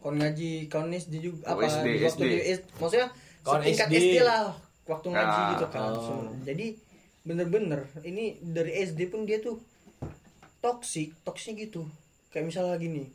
kawan 0.07 0.23
ngaji 0.23 0.51
kawan 0.67 0.95
SD 0.95 1.15
juga 1.19 1.43
Oh, 1.45 1.53
apa 1.53 1.67
SD, 1.67 1.83
di 1.85 1.99
waktu 2.01 2.07
SD. 2.07 2.23
di 2.23 2.39
SD 2.53 2.67
maksudnya 2.79 3.09
Kawan 3.43 3.59
setingkat 3.61 3.89
SD. 3.89 3.97
SD. 3.99 4.15
lah 4.23 4.43
waktu 4.87 5.07
ngaji 5.11 5.35
Ah. 5.37 5.49
gitu 5.51 5.67
kan 5.69 5.91
Oh. 5.91 6.31
Jadi 6.41 6.67
bener-bener 7.21 7.81
ini 8.01 8.25
dari 8.41 8.71
SD 8.81 9.11
pun 9.11 9.27
dia 9.27 9.43
tuh 9.43 9.59
toksik 10.61 11.11
toksik 11.21 11.59
gitu 11.61 11.83
kayak 12.29 12.47
misalnya 12.47 12.77
gini 12.77 13.11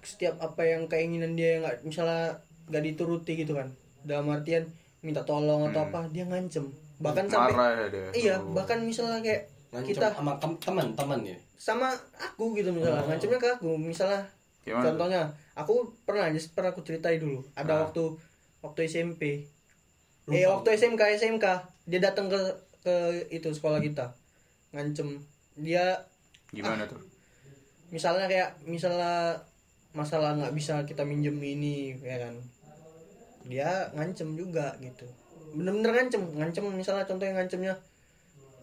setiap 0.00 0.38
apa 0.38 0.62
yang 0.62 0.86
keinginan 0.86 1.34
dia 1.34 1.58
nggak 1.58 1.82
misalnya 1.82 2.38
nggak 2.68 2.82
dituruti 2.84 3.34
gitu 3.36 3.52
kan 3.52 3.66
dalam 4.00 4.30
artian 4.30 4.66
minta 5.00 5.22
tolong 5.22 5.66
atau 5.68 5.82
apa 5.84 6.06
dia 6.08 6.22
ngancem 6.22 6.70
bahkan 6.98 7.26
sampai 7.26 7.50
marah 7.52 7.86
dia. 7.88 8.06
iya 8.12 8.34
Oh. 8.36 8.50
bahkan 8.52 8.78
misalnya 8.80 9.18
kayak 9.20 9.50
Ngancem 9.72 9.88
kita 9.90 10.06
sama 10.12 10.32
tem- 10.36 10.60
teman-teman 10.60 11.20
ya 11.24 11.38
sama 11.56 11.90
aku 12.14 12.54
gitu 12.54 12.70
misalnya 12.70 13.02
ngancemnya 13.04 13.38
ke 13.38 13.48
aku 13.52 13.74
misalnya 13.74 14.22
Gimana? 14.62 14.84
contohnya 14.86 15.22
aku 15.52 15.74
pernah 16.02 16.26
aja 16.26 16.38
pernah 16.50 16.70
aku 16.70 16.80
ceritain 16.80 17.18
dulu. 17.18 17.42
Ada 17.52 17.72
Ah. 17.72 17.78
waktu 17.84 18.02
waktu 18.60 18.80
SMP 18.86 19.22
eh 20.24 20.46
waktu 20.46 20.68
SMK 20.72 21.02
SMK 21.18 21.46
dia 21.84 21.98
datang 21.98 22.30
ke 22.30 22.38
ke 22.80 22.94
itu 23.28 23.48
sekolah 23.48 23.78
kita. 23.78 24.14
Ngancem. 24.70 25.18
Dia 25.54 25.98
Gimana 26.48 26.86
tuh? 26.86 27.02
misalnya 27.88 28.24
kayak 28.24 28.62
misalnya 28.62 29.36
masalah 29.92 30.32
nggak 30.34 30.54
bisa 30.54 30.80
kita 30.84 31.02
minjem 31.02 31.36
ini 31.36 31.98
ya 31.98 32.22
kan? 32.22 32.34
Dia 33.44 33.90
ngancem 33.92 34.32
juga 34.32 34.78
gitu. 34.78 35.04
Bener-bener 35.52 35.90
ngancem. 35.92 36.22
Ngancem 36.32 36.64
misalnya 36.70 37.02
contohnya 37.02 37.34
ngancemnya 37.34 37.74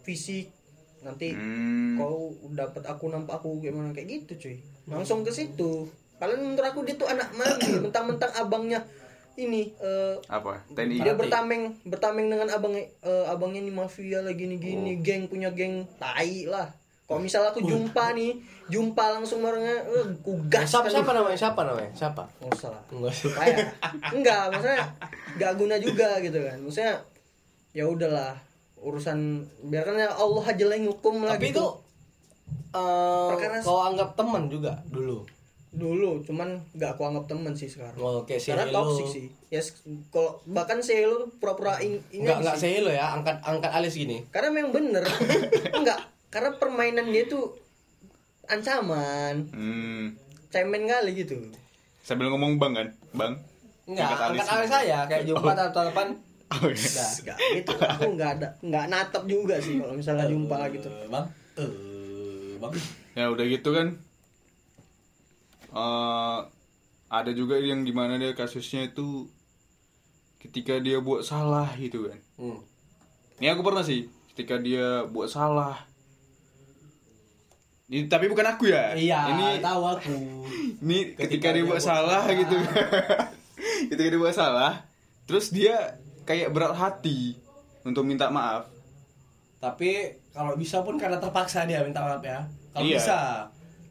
fisik. 0.01 0.49
Nanti 0.99 1.31
Hmm. 1.31 1.95
kau 1.95 2.31
dapat 2.49 2.83
aku 2.83 3.07
nampak 3.07 3.37
aku 3.37 3.59
gimana? 3.59 3.91
Kayak 3.91 4.23
gitu 4.23 4.47
cuy 4.47 4.57
langsung 4.89 5.21
ke 5.21 5.29
situ. 5.29 5.85
Kalian 6.17 6.41
menurut 6.43 6.65
aku 6.65 6.83
dia 6.83 6.93
tuh 6.93 7.07
anak 7.07 7.31
mami 7.31 7.69
mentang-mentang 7.87 8.31
abangnya 8.35 8.83
ini 9.39 9.71
eh, 9.79 10.19
Apa? 10.27 10.59
TNI. 10.75 10.99
dia 10.99 11.15
bertameng 11.15 11.71
bertameng 11.87 12.27
dengan 12.27 12.51
abang 12.51 12.75
eh, 12.75 12.89
abangnya 13.25 13.63
nih 13.63 13.71
mafia 13.71 14.19
lagi 14.19 14.43
nih 14.45 14.59
gini 14.59 14.91
Oh. 14.93 14.99
geng 14.99 15.31
punya 15.31 15.47
geng 15.55 15.87
tai 15.95 16.43
lah. 16.43 16.67
Kalau 17.07 17.23
misalnya 17.23 17.49
aku 17.49 17.65
jumpa 17.65 18.13
nih 18.13 18.37
jumpa 18.67 19.01
langsung 19.15 19.41
orangnya 19.41 19.79
eh, 19.81 20.05
ku 20.19 20.37
gas 20.51 20.67
siapa 20.67 20.91
kan. 20.91 20.99
siapa 20.99 21.11
namanya? 21.15 21.37
Siapa 21.39 21.61
namanya? 21.63 21.91
Siapa? 21.95 22.23
Nggak 22.37 22.51
usah 22.53 22.69
lah. 22.69 22.83
Enggak 22.91 23.13
kayak 23.31 23.57
enggak 24.11 24.41
maksudnya 24.51 24.79
enggak 25.33 25.53
guna 25.55 25.75
juga 25.79 26.09
gitu 26.19 26.39
kan. 26.43 26.57
Maksudnya 26.59 26.93
ya 27.71 27.85
udahlah 27.87 28.33
urusan 28.79 29.19
biarkan 29.65 29.99
ya 29.99 30.09
Allah 30.11 30.43
aja 30.45 30.63
lah 30.67 30.75
yang 30.75 30.87
hukum 30.87 31.23
lah 31.23 31.35
tapi 31.35 31.51
gitu. 31.51 31.59
itu 31.59 31.65
eh, 32.69 33.27
Perkara- 33.29 33.61
kau 33.61 33.81
anggap 33.81 34.13
teman 34.13 34.45
juga 34.45 34.77
dulu? 34.85 35.25
Dulu 35.69 36.23
cuman 36.23 36.57
nggak 36.71 36.91
aku 36.93 37.03
anggap 37.03 37.25
temen 37.27 37.53
sih 37.53 37.65
sekarang. 37.65 37.93
Oh, 37.95 38.21
kayak 38.23 38.39
si 38.39 38.49
karena 38.49 38.67
toxic 38.67 39.05
sih. 39.07 39.25
Ya 39.47 39.59
s- 39.59 39.77
kalau 40.07 40.41
bahkan 40.45 40.81
Helo 40.81 41.15
tuh 41.19 41.29
pura-pura 41.35 41.77
in- 41.79 42.01
ini 42.09 42.25
enggak 42.25 42.57
sih. 42.57 42.73
sehelo 42.73 42.89
ya 42.89 43.11
angkat 43.11 43.37
angkat 43.39 43.69
alis 43.71 43.93
gini. 43.93 44.25
Karena 44.27 44.49
memang 44.51 44.71
bener. 44.71 45.05
Enggak 45.77 46.01
karena 46.27 46.53
permainan 46.55 47.07
dia 47.07 47.25
tuh 47.25 47.53
ancaman. 48.45 49.45
Hmm. 49.49 50.05
cemen 50.49 50.83
kali 50.83 51.13
gitu. 51.15 51.37
Sambil 51.99 52.25
ngomong 52.27 52.57
bang 52.57 52.73
kan? 52.73 52.87
Bang. 53.11 53.33
enggak 53.85 54.05
Angkat 54.07 54.25
angkat 54.27 54.45
alis. 54.45 54.49
alis 54.55 54.69
saya 54.71 54.99
kayak 55.05 55.23
jumpa 55.23 55.51
tatapan 55.51 56.07
Oh, 56.51 56.65
iya. 56.65 56.73
enggak 56.73 57.09
enggak 57.15 57.37
gitu. 57.55 57.71
Aku 57.79 58.07
enggak 58.09 58.29
ada 58.35 58.47
enggak 58.59 58.85
natap 58.87 59.23
juga 59.25 59.55
sih 59.57 59.77
kalau 59.77 59.93
misalnya 59.93 60.25
jumpa 60.25 60.57
gitu. 60.71 60.89
Eh, 60.89 61.05
bang. 61.07 61.25
Eh 61.55 61.98
bang 62.59 62.73
Ya 63.15 63.25
udah 63.27 63.45
gitu 63.45 63.69
kan. 63.73 63.87
eh 65.69 66.39
ada 67.09 67.31
juga 67.33 67.57
yang 67.57 67.81
di 67.81 67.89
mana 67.89 68.15
dia 68.15 68.33
kasusnya 68.33 68.85
itu 68.85 69.25
ketika 70.37 70.77
dia 70.77 71.01
buat 71.01 71.25
salah 71.25 71.73
gitu 71.75 72.05
kan. 72.05 72.19
hmm. 72.37 72.59
Ini 73.39 73.47
aku 73.51 73.61
pernah 73.63 73.81
sih 73.81 74.05
ketika 74.33 74.55
dia 74.57 75.03
buat 75.05 75.27
salah. 75.27 75.87
Ini 77.89 78.05
tapi 78.05 78.29
bukan 78.29 78.45
aku 78.45 78.69
ya. 78.69 78.93
iya 78.93 79.33
Ini 79.33 79.45
tahu 79.59 79.81
aku 79.83 80.13
ini 80.85 81.17
ketika, 81.17 81.25
Ketika 81.25 81.47
dia 81.49 81.55
dia 81.57 81.63
buat 81.65 81.73
buat 81.73 81.83
salah 81.83 82.21
salah. 82.23 82.37
gitu. 82.37 82.55
ketika 83.89 84.07
dia 84.13 84.21
buat 84.21 84.35
salah, 84.35 84.73
terus 85.25 85.49
dia 85.49 85.97
kayak 86.23 86.53
berat 86.53 86.77
hati 86.77 87.33
untuk 87.81 88.05
minta 88.05 88.29
maaf. 88.29 88.69
Tapi 89.59 89.89
kalau 90.29 90.55
bisa 90.55 90.79
pun 90.79 90.95
karena 90.95 91.15
terpaksa 91.15 91.63
dia 91.63 91.79
minta 91.79 91.99
maaf 91.99 92.19
ya 92.19 92.39
kalau 92.69 92.85
Iya. 92.85 92.95
bisa 92.95 93.17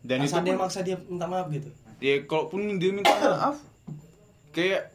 Dan 0.01 0.23
itu 0.23 0.33
dia 0.39 0.53
pun- 0.53 0.61
maksa 0.61 0.81
dia 0.81 0.97
minta 1.03 1.25
maaf 1.25 1.49
gitu 1.49 1.69
Ya 1.99 2.25
kalaupun 2.25 2.77
dia 2.77 2.91
minta 2.91 3.13
maaf 3.13 3.57
kayak 4.51 4.89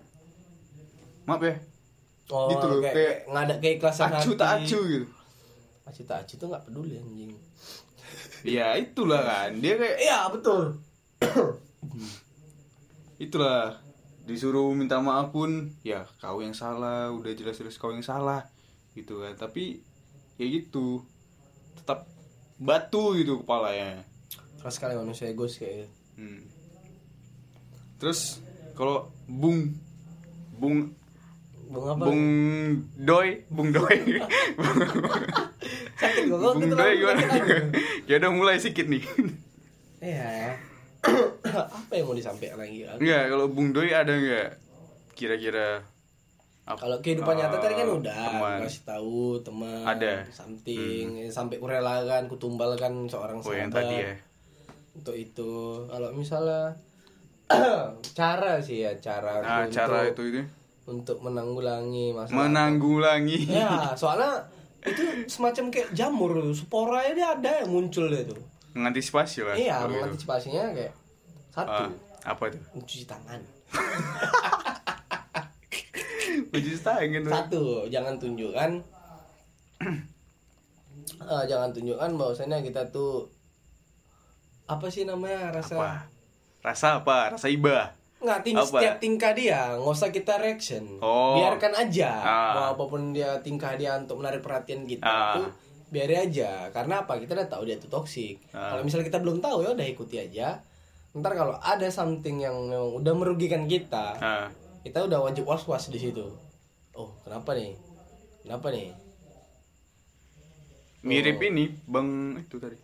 maaf 1.23 1.41
ya. 1.41 1.55
oh 2.27 2.49
Gitu 2.49 2.65
loh, 2.65 2.77
kayak, 2.79 2.89
kayak 2.89 2.95
kayak 2.95 3.17
nggak 3.27 3.43
ada 3.43 3.55
keikhlasan 3.59 4.09
Acu 4.09 4.31
tak 4.33 4.47
hati. 4.49 4.63
acu 4.65 4.79
gitu. 4.87 5.07
acu 5.83 6.01
tak 6.03 6.17
acu 6.19 6.33
tuh 6.35 6.47
nggak 6.47 6.63
peduli 6.63 6.95
anjing 6.95 7.33
Ya 8.43 8.75
itulah 8.75 9.21
kan. 9.21 9.55
Dia 9.55 9.75
kayak 9.75 9.97
iya 9.99 10.27
betul 10.27 10.79
itulah 13.17 13.77
disuruh 14.23 14.71
minta 14.71 14.99
maaf 14.99 15.29
pun 15.29 15.51
ya 15.81 16.03
kau 16.17 16.39
yang 16.39 16.51
salah 16.53 17.07
udah 17.09 17.31
jelas-jelas 17.31 17.75
kau 17.75 17.91
yang 17.91 18.01
salah 18.01 18.47
gitu 18.93 19.19
kan 19.19 19.35
tapi 19.37 19.83
ya 20.37 20.45
gitu. 20.47 21.03
Tetap 21.79 22.07
batu 22.57 23.17
gitu 23.19 23.43
kepalanya. 23.43 24.05
Keras 24.61 24.79
sekali 24.79 24.95
manusia 24.95 25.29
egois 25.29 25.57
kayak 25.59 25.85
gitu. 25.85 25.89
Hmm. 26.13 26.45
terus 27.97 28.37
kalau 28.77 29.09
bung 29.25 29.73
bung 30.53 30.93
bung 31.71 31.85
apa? 31.89 32.03
Bung 32.05 32.23
doi 32.93 33.29
bung 33.49 33.69
doi. 33.73 33.97
Sakit 35.97 36.23
bung 36.29 36.69
doi 36.69 36.93
gimana? 36.99 37.21
ya 38.09 38.15
udah 38.21 38.31
mulai 38.31 38.61
sedikit 38.61 38.85
nih. 38.91 39.01
Iya. 40.03 40.59
Apa 41.83 41.91
yang 41.95 42.05
mau 42.07 42.15
disampaikan 42.15 42.59
lagi? 42.59 42.87
Enggak, 42.87 43.23
kalau 43.31 43.45
Bung 43.51 43.75
Doi 43.75 43.91
ada 43.91 44.13
nggak 44.15 44.49
kira-kira 45.15 45.83
kalau 46.65 46.97
kehidupan 46.97 47.35
nyata 47.35 47.57
tadi 47.57 47.75
kan 47.75 47.85
eh, 47.85 47.97
udah 47.97 48.15
teman. 48.15 48.57
kasih 48.61 48.83
tahu 48.83 49.19
teman 49.39 49.83
Ada. 49.83 50.23
something 50.29 51.05
sampai 51.27 51.57
kurelakan 51.57 52.25
kutumbalkan 52.25 53.05
seorang 53.05 53.37
Oh 53.37 53.51
yang 53.51 53.67
tadi 53.67 53.99
ya. 54.01 54.15
untuk 54.93 55.11
itu 55.13 55.51
kalau 55.85 56.09
misalnya 56.11 56.71
cara 58.15 58.57
sih 58.57 58.81
ya 58.81 58.95
cara 58.97 59.39
Nah, 59.39 59.59
untuk, 59.61 59.75
cara 59.75 59.99
itu 60.05 60.21
itu 60.25 60.41
untuk 60.85 61.17
menanggulangi 61.19 62.11
masalah 62.11 62.47
menanggulangi. 62.47 63.39
ya 63.45 63.91
soalnya 63.99 64.47
itu 64.81 64.99
semacam 65.25 65.67
kayak 65.69 65.91
jamur 65.91 66.31
spora 66.51 67.03
dia 67.09 67.31
ada 67.33 67.59
yang 67.59 67.69
muncul 67.69 68.07
dia 68.07 68.23
tuh 68.23 68.39
Mengantisipasi 68.71 69.43
lah. 69.43 69.53
iya 69.53 69.79
gitu. 69.79 69.91
mengantisipasinya 69.91 70.63
kayak 70.71 70.93
satu 71.49 71.83
Ah, 71.85 71.89
apa 72.25 72.43
itu? 72.47 72.59
mencuci 72.71 73.03
tangan 73.03 73.39
Uji 76.53 76.77
tangan. 76.77 77.23
satu 77.25 77.63
jangan 77.87 78.15
tunjukkan 78.15 78.71
eh, 81.23 81.43
jangan 81.43 81.69
tunjukkan 81.69 82.11
bahwasannya 82.13 82.61
kita 82.61 82.81
tuh 82.87 83.25
apa 84.65 84.87
sih 84.87 85.03
namanya 85.03 85.51
rasa 85.51 85.75
Apa? 85.75 85.91
Rasa 86.63 86.87
apa? 86.95 87.33
Rasa 87.33 87.47
iba. 87.47 87.91
nggak 88.23 88.39
ting 88.41 88.55
Apa? 88.55 88.63
setiap 88.71 88.95
tingkah 88.97 89.33
dia 89.33 89.75
nggak 89.75 89.91
usah 89.91 90.07
kita 90.07 90.39
reaction 90.39 90.95
Oh. 90.97 91.35
biarkan 91.35 91.75
aja 91.75 92.11
Ah. 92.15 92.51
mau 92.53 92.65
apa 92.71 92.83
pun 92.87 93.11
dia 93.11 93.35
tingkah 93.41 93.75
dia 93.75 93.99
untuk 93.99 94.15
menarik 94.15 94.39
perhatian 94.39 94.87
kita 94.87 95.03
Ah. 95.03 95.35
tuh 95.35 95.51
biarin 95.89 96.31
aja 96.31 96.71
karena 96.71 97.03
apa 97.03 97.19
kita 97.19 97.35
udah 97.35 97.49
tahu 97.51 97.67
dia 97.67 97.75
tuh 97.75 97.91
toksik 97.91 98.39
Ah. 98.49 98.71
kalau 98.71 98.81
misalnya 98.81 99.05
kita 99.05 99.19
belum 99.19 99.43
tahu 99.43 99.61
ya 99.61 99.75
udah 99.75 99.83
ikuti 99.85 100.15
aja 100.17 100.55
ntar 101.11 101.35
kalau 101.35 101.59
ada 101.59 101.83
something 101.89 102.39
yang 102.39 102.55
memang 102.63 102.95
udah 102.95 103.11
merugikan 103.11 103.67
kita 103.67 104.15
Nah, 104.15 104.47
kita 104.81 105.03
udah 105.03 105.19
wajib 105.21 105.43
was 105.43 105.67
was 105.67 105.85
di 105.85 105.99
situ 105.99 106.23
oh 106.95 107.09
kenapa 107.21 107.53
nih 107.53 107.73
kenapa 108.41 108.67
nih 108.69 108.89
mirip 111.01 111.35
Oh. 111.35 111.45
ini 111.45 111.65
Bang 111.85 112.07
itu 112.37 112.55
tadi. 112.57 112.77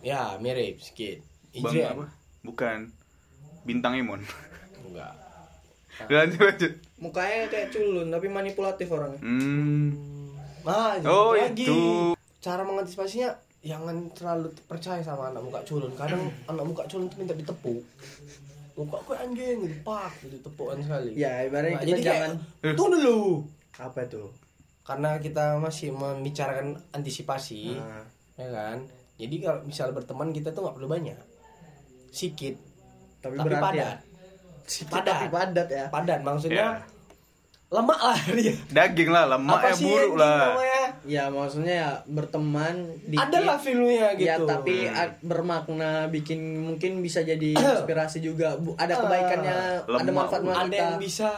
ya 0.00 0.36
mirip 0.36 0.76
sedikit 0.78 1.22
Bang 1.54 1.72
Ijrian. 1.72 1.94
apa? 1.94 2.06
Bukan. 2.42 2.78
Bintang 3.62 3.94
Emon. 3.94 4.20
enggak 4.82 5.14
lanjut 6.10 6.40
lanjut. 6.40 6.72
mukanya 6.98 7.46
kayak 7.46 7.68
culun 7.70 8.08
tapi 8.08 8.26
manipulatif 8.26 8.88
orangnya 8.88 9.20
Hmm. 9.20 9.88
Nah, 10.62 10.94
Oh, 11.02 11.34
lagi. 11.34 11.66
itu. 11.66 12.14
Cara 12.38 12.62
mengantisipasinya 12.62 13.34
jangan 13.60 14.06
terlalu 14.10 14.50
percaya 14.62 14.98
sama 15.00 15.26
anak 15.28 15.42
muka 15.42 15.58
culun. 15.62 15.90
Kadang 15.92 16.22
anak 16.50 16.62
muka 16.64 16.86
culun 16.86 17.06
tuh 17.06 17.18
minta 17.18 17.32
ditepuk. 17.32 17.82
Muka 18.74 18.96
gue 19.02 19.16
anjing 19.18 19.56
gitu, 19.60 19.76
pak, 19.82 20.12
gitu 20.18 20.36
tepukan 20.40 20.78
sekali. 20.78 21.12
ya 21.14 21.42
ibaratnya 21.42 21.70
Nah, 21.70 21.80
kita 21.80 21.90
jadi 21.90 22.02
jangan 22.02 22.30
kayak, 22.58 22.74
tunggu 22.74 22.96
dulu. 22.96 23.20
apa 23.74 23.98
itu 24.02 24.22
Karena 24.82 25.10
kita 25.16 25.44
masih 25.56 25.88
membicarakan 25.90 26.66
antisipasi, 26.90 27.74
Nah. 27.74 28.02
ya 28.34 28.48
kan. 28.48 28.78
Jadi 29.14 29.34
kalau 29.38 29.60
misal 29.62 29.90
berteman 29.90 30.30
kita 30.30 30.50
tuh 30.50 30.62
nggak 30.62 30.74
perlu 30.74 30.88
banyak, 30.88 31.18
sikit, 32.08 32.56
tapi, 33.20 33.34
tapi 33.34 33.46
berarti 33.46 33.62
padat. 33.62 33.78
ya 33.78 33.92
Sikit 34.64 34.94
Padat. 34.94 35.12
tapi 35.12 35.26
padat 35.28 35.68
ya 35.68 35.84
Padat 35.88 36.20
maksudnya 36.20 36.66
Ya. 36.72 36.82
lemak 37.68 38.00
lah 38.00 38.18
dia. 38.30 38.54
Daging 38.68 39.08
lah, 39.08 39.24
lemak 39.28 39.58
Apa 39.58 39.66
ya 39.66 39.74
sih 39.74 39.84
buruk 39.86 40.14
lah. 40.14 40.38
namanya? 40.50 40.81
Ya 41.04 41.26
maksudnya 41.26 41.74
ya 41.76 41.90
berteman 42.06 42.74
dikit 43.02 43.26
Ada 43.26 43.38
lah 43.40 43.58
filmnya 43.58 44.14
gitu. 44.14 44.22
ya 44.24 44.36
tapi 44.38 44.86
Hmm. 44.86 45.18
bermakna 45.20 45.90
bikin 46.06 46.38
mungkin 46.60 46.98
bisa 46.98 47.20
jadi 47.20 47.58
inspirasi 47.58 48.18
juga 48.18 48.54
Bu, 48.54 48.74
ada 48.76 48.94
kebaikannya 48.96 49.56
ada 49.80 49.98
Lemak. 50.00 50.14
manfaat 50.30 50.42
manfaat 50.42 50.64
ada 50.64 50.76
yang 50.78 50.94
bisa 50.96 51.28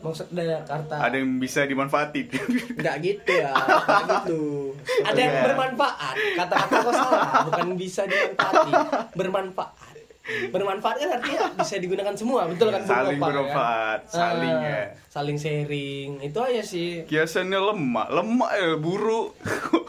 maksud 0.00 0.26
dari 0.30 0.48
kata 0.64 0.96
Ada 0.96 1.16
yang 1.18 1.36
bisa 1.36 1.60
dimanfaatin. 1.64 2.26
nggak 2.80 2.96
gitu 3.00 3.30
ya 3.34 3.52
nggak 3.52 4.00
gitu 4.16 4.72
ada 5.02 5.18
yang 5.18 5.34
Iya. 5.34 5.44
bermanfaat 5.44 6.14
kata-kata 6.38 6.74
kau 6.80 6.92
salah 6.94 7.22
bukan 7.44 7.66
bisa 7.76 8.02
dimanfaati 8.04 8.72
bermanfaat 9.12 9.89
bermanfaat 10.48 10.96
kan 10.96 11.10
artinya 11.16 11.48
bisa 11.54 11.74
digunakan 11.76 12.14
semua 12.14 12.44
betul 12.46 12.68
kan 12.68 12.82
saling 12.82 13.16
Kopang, 13.16 13.30
bermanfaat, 13.32 14.00
kan? 14.04 14.12
saling 14.12 14.54
Ah, 14.54 14.62
ya. 14.62 14.82
saling 15.08 15.36
sharing 15.36 16.10
itu 16.20 16.38
aja 16.38 16.62
sih 16.62 16.90
Kiasannya 17.04 17.58
lemak, 17.58 18.06
lemak 18.08 18.50
ya 18.52 18.68
buruk. 18.76 19.34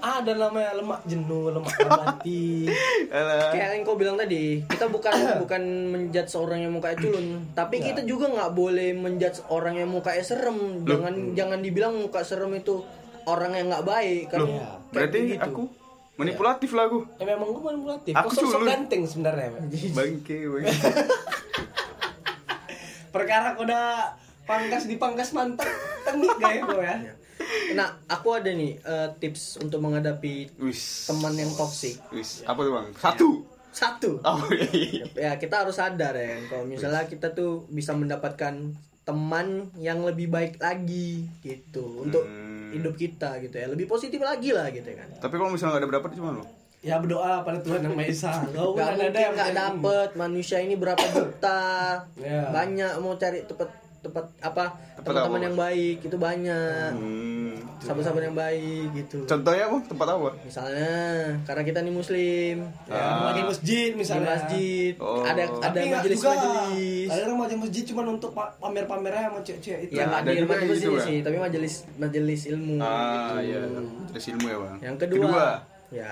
ada 0.00 0.32
namanya 0.32 0.72
lemak 0.74 1.04
jenuh 1.04 1.52
lemak 1.52 1.76
Alah. 3.12 3.52
kayak 3.52 3.68
yang 3.74 3.82
kau 3.84 3.92
bilang 3.92 4.16
tadi 4.16 4.64
kita 4.64 4.88
bukan 4.88 5.12
bukan 5.44 5.62
menjudge 5.92 6.30
seorang 6.30 6.64
yang 6.64 6.72
mukanya 6.72 6.96
culun 6.98 7.26
tapi 7.52 7.84
kita 7.84 8.00
juga 8.02 8.32
nggak 8.32 8.52
boleh 8.54 8.96
menjudge 8.96 9.44
orang 9.48 9.76
yang 9.76 9.92
mukanya 9.92 10.24
serem 10.24 10.56
jangan 10.84 11.14
jangan 11.34 11.60
dibilang 11.60 12.00
muka 12.00 12.24
serem 12.24 12.48
itu 12.54 12.80
orang 13.26 13.52
yang 13.52 13.68
nggak 13.68 13.84
baik 13.84 14.24
kan 14.32 14.40
Loh, 14.40 14.80
berarti 14.88 15.18
begitu. 15.20 15.44
aku 15.44 15.62
manipulatif 16.20 16.70
lah 16.70 16.84
aku. 16.84 17.00
Eh, 17.16 17.24
memang 17.24 17.48
gue 17.48 17.62
manipulatif. 17.64 18.12
Aku 18.12 18.28
Kok 18.28 18.34
sok-sok 18.36 18.52
culun. 18.54 18.68
ganteng 18.68 19.02
sebenarnya. 19.04 19.48
Bangke, 19.96 20.36
bangke. 20.44 20.68
Perkara 23.10 23.52
kau 23.52 23.64
udah 23.64 24.14
pangkas 24.44 24.84
di 24.84 24.94
pangkas 24.94 25.30
mantap, 25.30 25.66
tengik 26.02 26.30
gak 26.36 26.52
ya 26.52 26.94
ya? 27.00 27.12
nah 27.72 27.88
aku 28.04 28.36
ada 28.36 28.52
nih 28.52 28.76
eh, 28.76 29.08
tips 29.16 29.58
untuk 29.58 29.80
menghadapi 29.80 30.52
teman 31.06 31.32
yang 31.32 31.48
toksik 31.50 31.96
Wis, 32.10 32.44
apa 32.44 32.60
tuh, 32.60 32.72
Bang? 32.74 32.88
Satu. 32.92 33.28
satu 33.70 34.10
Oh, 34.20 34.42
iya. 34.70 35.06
ya 35.14 35.30
kita 35.38 35.62
harus 35.62 35.74
sadar 35.74 36.12
ya 36.12 36.36
kalau 36.46 36.66
misalnya 36.66 37.06
kita 37.06 37.30
tuh 37.30 37.64
bisa 37.68 37.94
mendapatkan 37.94 38.74
teman 39.00 39.46
yang 39.74 40.02
lebih 40.02 40.26
baik 40.26 40.58
lagi 40.58 41.30
gitu 41.40 42.04
untuk 42.04 42.22
Hmm. 42.22 42.49
Hidup 42.70 42.94
kita 42.94 43.30
gitu 43.42 43.56
ya. 43.56 43.66
Lebih 43.70 43.86
positif 43.90 44.20
lagi 44.22 44.50
lah 44.54 44.70
gitu 44.70 44.86
kan. 44.94 45.08
Tapi 45.18 45.34
kalau 45.34 45.50
misalnya 45.50 45.76
nggak 45.76 45.82
ada 45.82 45.90
berdapat 45.90 46.10
cuma 46.16 46.30
lo. 46.38 46.44
Ya 46.80 46.96
berdoa 46.96 47.44
pada 47.44 47.60
Tuhan 47.60 47.84
yang 47.84 47.92
Maha 47.92 48.08
Esa. 48.08 48.32
Kau 48.56 48.72
Gak 48.72 48.80
kan 48.80 48.96
mungkin 48.96 49.12
ada 49.12 49.20
yang 49.20 49.34
nggak 49.36 49.52
dapet. 49.52 50.08
Manusia 50.16 50.58
ini 50.64 50.74
berapa 50.80 51.04
juta? 51.12 51.60
Ya. 52.16 52.48
banyak 52.48 52.92
mau 53.04 53.20
cari 53.20 53.44
tempat 53.44 53.68
tempat 54.00 54.24
apa? 54.40 54.64
Tempat 54.96 55.12
teman-teman 55.12 55.42
yang 55.44 55.56
baik. 55.60 55.96
Itu 56.08 56.16
banyak. 56.16 56.90
Hmm. 56.96 57.39
Sahabat-sahabat 57.80 58.22
yang 58.22 58.36
baik 58.36 58.86
gitu 58.94 59.24
Contohnya 59.24 59.64
apa? 59.64 59.78
Tempat 59.82 60.06
apa? 60.10 60.28
misalnya 60.40 60.92
karena 61.42 61.62
kita 61.62 61.78
nih 61.80 61.90
muslim 61.90 62.56
Ya, 62.84 62.94
Ah. 62.94 63.20
lagi 63.26 63.42
masjid 63.42 63.88
di 63.88 63.96
misalnya. 63.96 64.28
masjid 64.30 64.92
Oh. 64.96 65.22
ada 65.22 65.42
ada 65.58 65.78
majelis 65.80 66.16
juga. 66.16 66.30
majelis 66.30 67.08
Ada 67.08 67.20
orang 67.24 67.38
majelis 67.40 67.60
masjid 67.62 67.82
cuma 67.86 68.00
untuk 68.04 68.30
pa- 68.30 68.52
pamer-pamernya 68.54 69.22
sama 69.26 69.40
cewek-cewek 69.40 69.80
itu. 69.82 69.92
ya 69.92 70.02
nggak 70.04 70.20
ada 70.20 70.30
di 70.30 70.44
majelis 70.44 70.78
gitu, 70.78 70.98
sih 71.00 71.18
tapi 71.20 71.36
majelis 71.36 71.74
majelis 71.96 72.40
ilmu 72.46 72.74
Ah, 72.78 73.40
gitu. 73.40 73.48
iya. 73.48 73.60
Terus 74.10 74.24
ilmu 74.30 74.46
ya, 74.46 74.56
Bang. 74.58 74.76
yang 74.80 74.96
kedua, 74.96 75.44
ya 75.90 76.10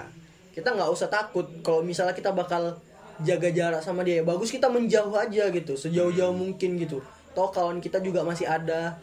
kita 0.50 0.68
nggak 0.70 0.90
usah 0.90 1.06
takut 1.06 1.46
kalau 1.60 1.80
misalnya 1.80 2.12
kita 2.12 2.32
bakal 2.32 2.74
jaga 3.18 3.48
jarak 3.48 3.78
sama 3.78 4.00
dia 4.00 4.22
bagus 4.22 4.48
kita 4.48 4.66
menjauh 4.66 5.12
aja 5.12 5.46
gitu 5.48 5.74
sejauh-jauh 5.74 6.30
Hmm. 6.30 6.42
mungkin 6.44 6.78
gitu 6.78 6.98
toh 7.28 7.48
kawan 7.48 7.78
kita 7.78 7.98
juga 7.98 8.22
masih 8.22 8.46
ada 8.46 8.94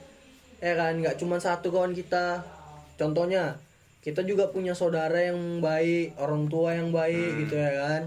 ya 0.57 0.74
kan 0.74 0.95
nggak 0.95 1.16
cuma 1.16 1.36
satu 1.38 1.68
kawan 1.68 1.91
kita 1.91 2.39
contohnya 2.96 3.60
kita 4.00 4.22
juga 4.22 4.48
punya 4.48 4.72
saudara 4.72 5.18
yang 5.18 5.60
baik 5.60 6.14
orang 6.16 6.46
tua 6.46 6.74
yang 6.74 6.89
baik 6.89 7.18
Hmm. 7.28 7.39
gitu 7.41 7.56
ya 7.56 7.72
kan? 7.76 8.02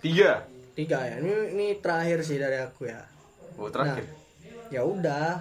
Tiga. 0.00 0.32
tiga 0.72 0.98
ya. 1.02 1.16
Ini 1.18 1.56
ini 1.56 1.66
terakhir 1.76 2.20
sih 2.20 2.36
dari 2.36 2.56
aku 2.56 2.84
ya. 2.84 3.00
Oh, 3.56 3.68
terakhir. 3.68 4.04
ya 4.68 4.84
udah. 4.84 5.40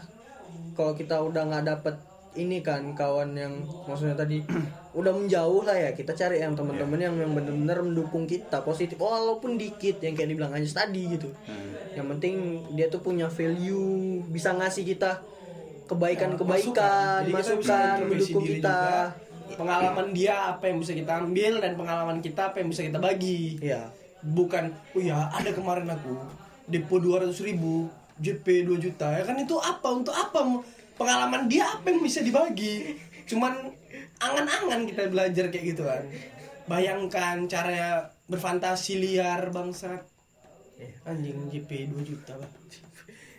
Kalau 0.72 0.94
kita 0.94 1.20
udah 1.20 1.44
nggak 1.46 1.66
dapet 1.66 1.96
ini 2.36 2.60
kan 2.60 2.92
kawan 2.92 3.32
yang 3.32 3.54
maksudnya 3.84 4.16
tadi 4.16 4.40
udah 5.00 5.12
menjauh 5.12 5.64
lah 5.64 5.76
ya 5.76 5.92
kita 5.92 6.12
cari 6.12 6.40
yang 6.40 6.52
teman-teman 6.52 6.96
yang 6.96 7.16
yang 7.16 7.32
benar-benar 7.32 7.80
mendukung 7.82 8.24
kita 8.24 8.60
positif. 8.62 8.96
Walaupun 8.96 9.56
dikit 9.56 10.00
yang 10.00 10.16
kayak 10.16 10.30
dibilang 10.30 10.52
Anjas 10.52 10.72
tadi 10.74 11.04
gitu. 11.10 11.28
Yang 11.92 12.08
penting 12.12 12.36
dia 12.72 12.88
tuh 12.88 13.00
punya 13.00 13.28
value 13.28 14.24
bisa 14.26 14.52
ngasih 14.52 14.84
kita 14.86 15.20
kebaikan-kebaikan 15.86 17.30
masukan 17.30 18.00
introspeksi 18.02 18.34
mendukung 18.34 18.46
kita 18.46 18.78
juga. 18.78 19.24
Pengalaman 19.56 20.08
dia 20.12 20.36
apa 20.58 20.68
yang 20.68 20.82
bisa 20.82 20.98
kita 20.98 21.22
ambil 21.22 21.62
dan 21.62 21.78
pengalaman 21.78 22.18
kita 22.20 22.52
apa 22.52 22.60
yang 22.60 22.70
bisa 22.74 22.82
kita 22.82 22.98
bagi. 22.98 23.62
ya 23.62 23.94
Bukan, 24.26 24.74
oh 24.98 25.02
ya 25.06 25.30
ada 25.30 25.54
kemarin 25.54 25.86
aku 25.86 26.18
depo 26.66 26.98
200 26.98 27.30
ribu, 27.46 27.86
JP 28.18 28.66
2 28.66 28.82
juta. 28.82 29.14
Ya 29.14 29.22
kan 29.22 29.38
itu 29.38 29.54
apa? 29.62 29.86
Untuk 29.94 30.18
apa? 30.18 30.42
Pengalaman 30.98 31.46
dia 31.46 31.70
apa 31.78 31.94
yang 31.94 32.02
bisa 32.02 32.26
dibagi? 32.26 32.98
Cuman 33.30 33.70
angan-angan 34.18 34.90
kita 34.90 35.14
belajar 35.14 35.46
kayak 35.54 35.66
gitu 35.78 35.86
kan. 35.86 36.02
Bayangkan 36.66 37.46
cara 37.46 38.10
berfantasi 38.26 38.98
liar 38.98 39.54
bangsat. 39.54 40.02
Anjing 41.06 41.54
JP 41.54 41.94
2 41.94 42.02
juta, 42.02 42.34
Bang. 42.36 42.52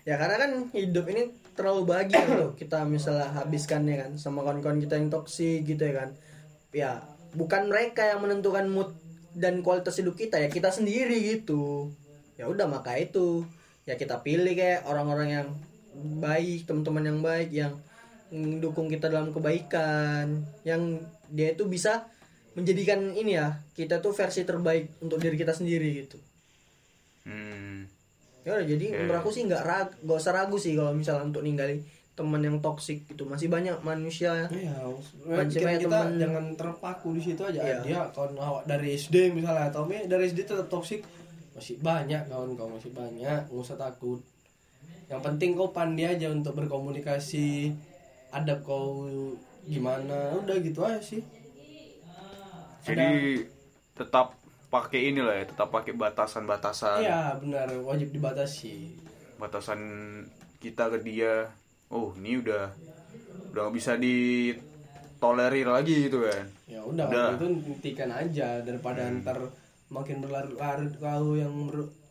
ya 0.06 0.14
karena 0.14 0.38
kan 0.38 0.50
hidup 0.70 1.04
ini 1.10 1.34
terlalu 1.56 1.82
bahagia 1.88 2.22
loh 2.28 2.52
kita 2.60 2.84
misalnya 2.84 3.32
habiskannya 3.32 3.96
kan 3.96 4.10
sama 4.20 4.44
kawan-kawan 4.44 4.78
kita 4.78 5.00
yang 5.00 5.08
toksik 5.08 5.64
gitu 5.64 5.82
ya 5.82 6.04
kan. 6.04 6.10
Ya 6.70 6.90
bukan 7.32 7.72
mereka 7.72 8.04
yang 8.04 8.20
menentukan 8.22 8.68
mood 8.68 8.92
dan 9.36 9.60
kualitas 9.60 9.96
hidup 9.98 10.16
kita 10.16 10.38
ya 10.38 10.48
kita 10.52 10.68
sendiri 10.70 11.16
gitu. 11.40 11.90
Ya 12.36 12.46
udah 12.46 12.68
maka 12.68 12.94
itu. 13.00 13.48
Ya 13.88 13.96
kita 13.96 14.20
pilih 14.20 14.52
kayak 14.52 14.84
orang-orang 14.84 15.28
yang 15.32 15.48
baik 16.20 16.68
teman-teman 16.68 17.04
yang 17.08 17.20
baik 17.24 17.50
yang 17.50 17.72
mendukung 18.28 18.90
kita 18.90 19.06
dalam 19.08 19.30
kebaikan 19.30 20.44
yang 20.66 20.98
dia 21.30 21.54
itu 21.54 21.64
bisa 21.70 22.10
menjadikan 22.58 23.14
ini 23.14 23.38
ya 23.38 23.60
kita 23.76 24.00
tuh 24.00 24.16
versi 24.16 24.42
terbaik 24.42 24.98
untuk 25.00 25.20
diri 25.20 25.36
kita 25.36 25.52
sendiri 25.52 25.88
gitu. 26.04 26.18
Hmm. 27.26 27.95
Ya 28.46 28.54
udah 28.54 28.62
jadi 28.64 28.86
Oke. 28.86 28.98
menurut 29.02 29.18
aku 29.18 29.30
sih 29.34 29.42
nggak 29.44 29.62
rag 29.62 29.88
nggak 30.00 30.16
usah 30.16 30.32
ragu 30.32 30.54
sih 30.56 30.72
kalau 30.72 30.94
misalnya 30.94 31.26
untuk 31.26 31.42
ninggalin 31.42 31.82
teman 32.14 32.40
yang 32.40 32.62
toksik 32.62 33.04
gitu 33.04 33.26
masih 33.26 33.50
banyak 33.50 33.76
manusia 33.82 34.46
Iya, 34.48 34.72
Banyak 35.20 35.52
kita, 35.52 35.76
kita 35.76 35.98
temen. 36.00 36.16
jangan 36.16 36.44
terpaku 36.56 37.12
di 37.12 37.20
situ 37.20 37.42
aja. 37.42 37.60
Iya. 37.60 37.78
Dia 37.82 38.00
kawan 38.08 38.38
awak 38.38 38.64
dari 38.64 38.94
SD 38.94 39.34
misalnya 39.34 39.68
atau 39.68 39.84
me 39.84 40.06
dari 40.06 40.24
SD 40.24 40.46
tetap 40.46 40.64
toksik 40.66 41.04
masih 41.52 41.76
banyak 41.76 42.24
kawan 42.24 42.54
kau 42.54 42.70
masih 42.70 42.94
banyak, 42.94 43.50
nggak 43.50 43.60
usah 43.60 43.76
takut. 43.76 44.22
Yang 45.06 45.20
penting 45.22 45.50
kau 45.52 45.68
pandai 45.68 46.16
aja 46.16 46.30
untuk 46.30 46.54
berkomunikasi, 46.54 47.74
adab 48.30 48.62
kau 48.62 49.04
gimana, 49.62 50.38
udah 50.38 50.56
gitu 50.58 50.80
aja 50.82 51.02
sih. 51.02 51.20
Jadi 52.80 53.42
tetap 53.92 54.32
pakai 54.76 55.00
ini 55.08 55.20
lah 55.24 55.40
ya, 55.40 55.44
tetap 55.48 55.72
pakai 55.72 55.96
batasan-batasan. 55.96 57.00
Iya 57.00 57.40
benar 57.40 57.68
wajib 57.80 58.12
dibatasi. 58.12 58.92
Batasan 59.40 59.80
kita 60.60 60.92
ke 60.92 61.00
dia. 61.00 61.48
Oh, 61.88 62.12
ini 62.20 62.42
udah 62.44 62.68
udah 63.52 63.60
nggak 63.66 63.76
bisa 63.78 63.96
ditolerir 63.96 65.68
lagi 65.72 66.12
gitu 66.12 66.28
kan. 66.28 66.44
Ya 66.68 66.84
udah, 66.84 67.08
Udah. 67.08 67.28
itu 67.40 67.46
hentikan 67.72 68.10
aja 68.12 68.60
daripada 68.60 69.08
ntar 69.22 69.38
makin 69.88 70.20
berlarut-larut 70.20 70.92
kau 70.98 71.38
yang 71.38 71.54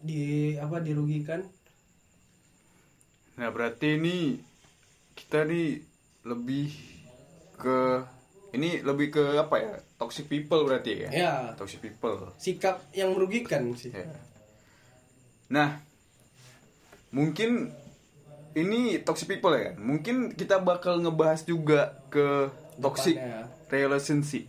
di 0.01 0.55
apa 0.57 0.82
dirugikan. 0.82 1.43
Nah, 3.36 3.51
berarti 3.51 3.99
ini 3.99 4.39
kita 5.13 5.43
nih 5.43 5.84
lebih 6.24 6.72
ke 7.59 8.01
ini 8.55 8.80
lebih 8.80 9.07
ke 9.11 9.24
apa 9.38 9.55
ya? 9.59 9.76
Toxic 10.06 10.30
people 10.30 10.62
berarti 10.70 11.01
ya? 11.01 11.10
Ya, 11.10 11.34
Toxic 11.58 11.82
people. 11.82 12.30
sikap 12.38 12.78
yang 12.93 13.18
merugikan 13.18 13.74
sih. 13.74 13.89
Ya. 13.89 14.06
Nah, 15.49 15.82
mungkin 17.10 17.74
ini 18.53 19.01
toxic 19.01 19.26
people 19.28 19.49
ya 19.58 19.74
kan? 19.74 19.76
Mungkin 19.82 20.16
kita 20.32 20.62
bakal 20.62 21.01
ngebahas 21.01 21.41
juga 21.41 21.97
ke 22.14 22.53
toxic 22.78 23.18
Depannya. 23.18 23.49
relationship. 23.74 24.45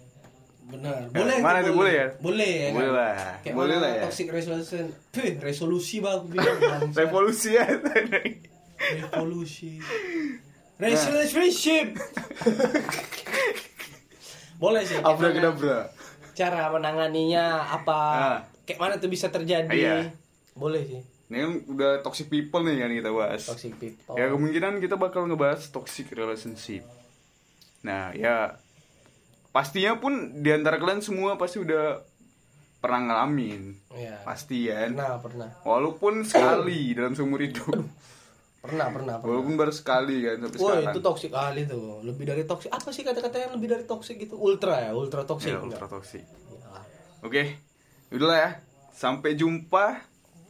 Benar. 0.67 1.09
Ya, 1.09 1.15
Boleh. 1.15 1.39
mana 1.41 1.59
tuh, 1.63 1.71
tuh, 1.71 1.75
boleh 1.79 1.95
ya? 1.95 2.07
Boleh 2.21 2.53
ya. 2.53 2.69
Boleh 2.75 2.91
kan? 2.91 2.99
lah. 3.01 3.15
Kayak 3.41 3.55
Boleh 3.57 3.77
mana 3.79 3.85
lah 3.87 3.91
ya. 3.97 4.03
Toxic 4.11 4.29
resolution. 4.29 4.85
Puh, 5.15 5.33
resolusi 5.41 5.97
bang. 6.05 6.21
Revolusi 7.01 7.51
ya. 7.57 7.65
Revolusi. 8.77 9.73
Relationship. 10.77 11.97
boleh 14.57 14.83
sih. 14.83 14.97
kayak 14.97 15.07
Abra 15.09 15.27
mana 15.27 15.37
kedabra. 15.37 15.79
Cara 16.33 16.63
menanganinya 16.69 17.45
apa? 17.73 17.99
Ah. 18.13 18.39
Kayak 18.65 18.81
mana 18.81 18.95
tuh 18.97 19.09
bisa 19.09 19.29
terjadi? 19.29 19.71
Iya. 19.71 19.97
Boleh 20.53 20.83
sih. 20.85 21.03
Ini 21.27 21.37
kan 21.37 21.53
udah 21.67 21.91
toxic 22.01 22.29
people 22.29 22.63
nih 22.63 22.79
kan 22.79 22.91
kita 22.93 23.11
bahas. 23.11 23.43
Toxic 23.45 23.75
people. 23.77 24.15
Ya 24.15 24.31
kemungkinan 24.31 24.79
kita 24.79 24.95
bakal 24.95 25.27
ngebahas 25.27 25.65
toxic 25.69 26.13
relationship. 26.13 26.87
Nah 27.83 28.15
ya 28.15 28.57
pastinya 29.51 29.97
pun 29.97 30.45
di 30.45 30.51
antara 30.53 30.77
kalian 30.77 31.01
semua 31.01 31.35
pasti 31.35 31.59
udah 31.59 32.05
pernah 32.77 33.01
ngalamin, 33.03 33.73
Iya. 33.91 34.21
pasti 34.23 34.69
ya. 34.69 34.87
Pernah, 34.87 35.19
pernah. 35.19 35.49
Walaupun 35.65 36.23
sekali 36.23 36.93
dalam 36.93 37.17
seumur 37.17 37.41
hidup, 37.41 37.73
Pernah, 38.67 38.87
pernah, 38.91 39.15
pernah. 39.17 39.31
walaupun 39.31 39.55
baru 39.55 39.71
sekali 39.71 40.17
kan 40.21 40.37
Wah 40.39 40.51
sekarang. 40.51 40.91
itu 40.91 41.01
toxic 41.01 41.31
kali 41.31 41.63
tuh 41.65 42.03
Lebih 42.03 42.25
dari 42.25 42.43
toxic 42.43 42.69
Apa 42.69 42.89
sih 42.89 43.03
kata-kata 43.03 43.37
yang 43.39 43.53
lebih 43.53 43.69
dari 43.69 43.85
toxic 43.85 44.19
gitu 44.19 44.35
Ultra 44.35 44.81
ya 44.81 44.93
Ultra 44.93 45.23
toxic 45.23 45.51
Ya, 45.51 45.59
ultra 45.59 45.87
toxic. 45.87 46.23
Iyalah. 46.23 46.85
Oke, 47.21 47.43
udahlah 48.09 48.39
ya. 48.39 48.51
Sampai 48.91 49.33
jumpa 49.33 50.03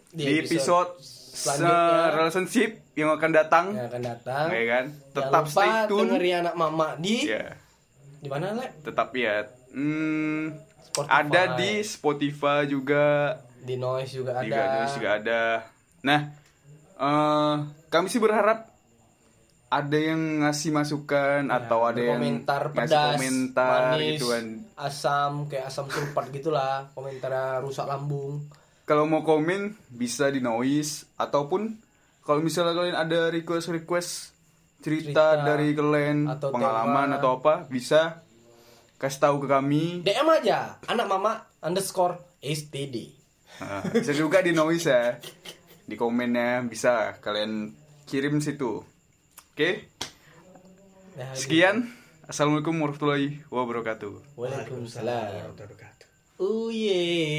Di 0.09 0.25
di, 0.25 0.33
episode 0.39 0.97
episode, 0.97 1.69
relationship 2.15 2.71
yang 2.93 3.11
akan 3.11 3.31
datang. 3.31 3.67
Yang 3.71 3.87
akan 3.91 4.03
datang 4.05 4.47
Ya 4.49 4.65
kan? 4.67 4.85
Jangan 4.89 5.13
Tetap 5.13 5.43
lupa 5.43 5.53
stay 5.53 5.71
tune. 5.87 6.01
dengerin 6.09 6.35
anak 6.41 6.55
mama 6.55 6.89
di 6.97 7.17
Ya. 7.27 7.45
di 8.17 8.29
mana 8.29 8.49
le 8.51 8.67
tetap 8.81 9.13
ya 9.13 9.45
hmm, 9.71 10.57
Spotify. 10.83 11.13
ada 11.15 11.43
di 11.55 11.71
Spotify 11.79 12.61
juga 12.65 13.05
di 13.59 13.77
noise 13.77 14.11
juga 14.11 14.41
di 14.41 14.49
ada 14.49 14.57
Gadis 14.57 14.91
juga 14.97 15.11
ada 15.15 15.43
nah 16.01 16.21
eh, 16.97 17.55
kami 17.87 18.07
sih 18.07 18.19
berharap 18.19 18.73
ada 19.67 19.99
yang 19.99 20.41
ngasih 20.41 20.71
masukan 20.71 21.51
atau 21.51 21.83
ada 21.83 21.99
yang 21.99 22.23
komentar 22.23 22.71
ngasih 22.71 22.79
pedas 22.87 23.13
komentar 23.13 23.81
manis 23.93 24.07
gitu 24.15 24.27
kan. 24.31 24.47
asam 24.79 25.33
kayak 25.51 25.67
asam 25.67 25.87
sulfat 25.87 26.31
gitulah 26.31 26.89
komentar 26.93 27.35
rusak 27.61 27.85
lambung. 27.85 28.47
Kalau 28.85 29.03
mau 29.05 29.21
komen 29.21 29.75
bisa 29.89 30.31
di 30.31 30.39
noise 30.39 31.11
ataupun 31.17 31.75
kalau 32.23 32.39
misalnya 32.39 32.73
kalian 32.73 32.95
ada 32.97 33.29
request 33.29 33.67
request 33.69 34.11
cerita, 34.79 35.35
Cerita 35.35 35.43
dari 35.45 35.75
kalian 35.75 36.31
atau 36.31 36.55
pengalaman 36.55 37.11
tema. 37.11 37.19
atau 37.19 37.31
apa 37.35 37.55
bisa 37.67 38.23
kasih 38.97 39.21
tahu 39.21 39.37
ke 39.43 39.49
kami. 39.49 39.85
DM 40.01 40.29
aja 40.33 40.79
anak 40.87 41.07
mama 41.07 41.33
underscore 41.59 42.17
std 42.39 43.19
Nah, 43.57 43.81
bisa 43.91 44.13
juga 44.13 44.39
di 44.39 44.53
noise 44.53 44.85
ya 44.85 45.17
di 45.87 45.95
komennya 45.95 46.67
bisa 46.67 47.23
kalian 47.23 47.71
kirim 48.11 48.43
situ. 48.43 48.83
Oke? 49.55 49.87
Nah, 51.17 51.33
sekian. 51.33 51.95
Assalamualaikum 52.27 52.75
warahmatullahi 52.83 53.47
wabarakatuh. 53.55 54.35
Waalaikumsalam. 54.35 55.55
Wabarakatuh. 55.55 56.07
Oh 56.43 56.69
yeah. 56.75 57.37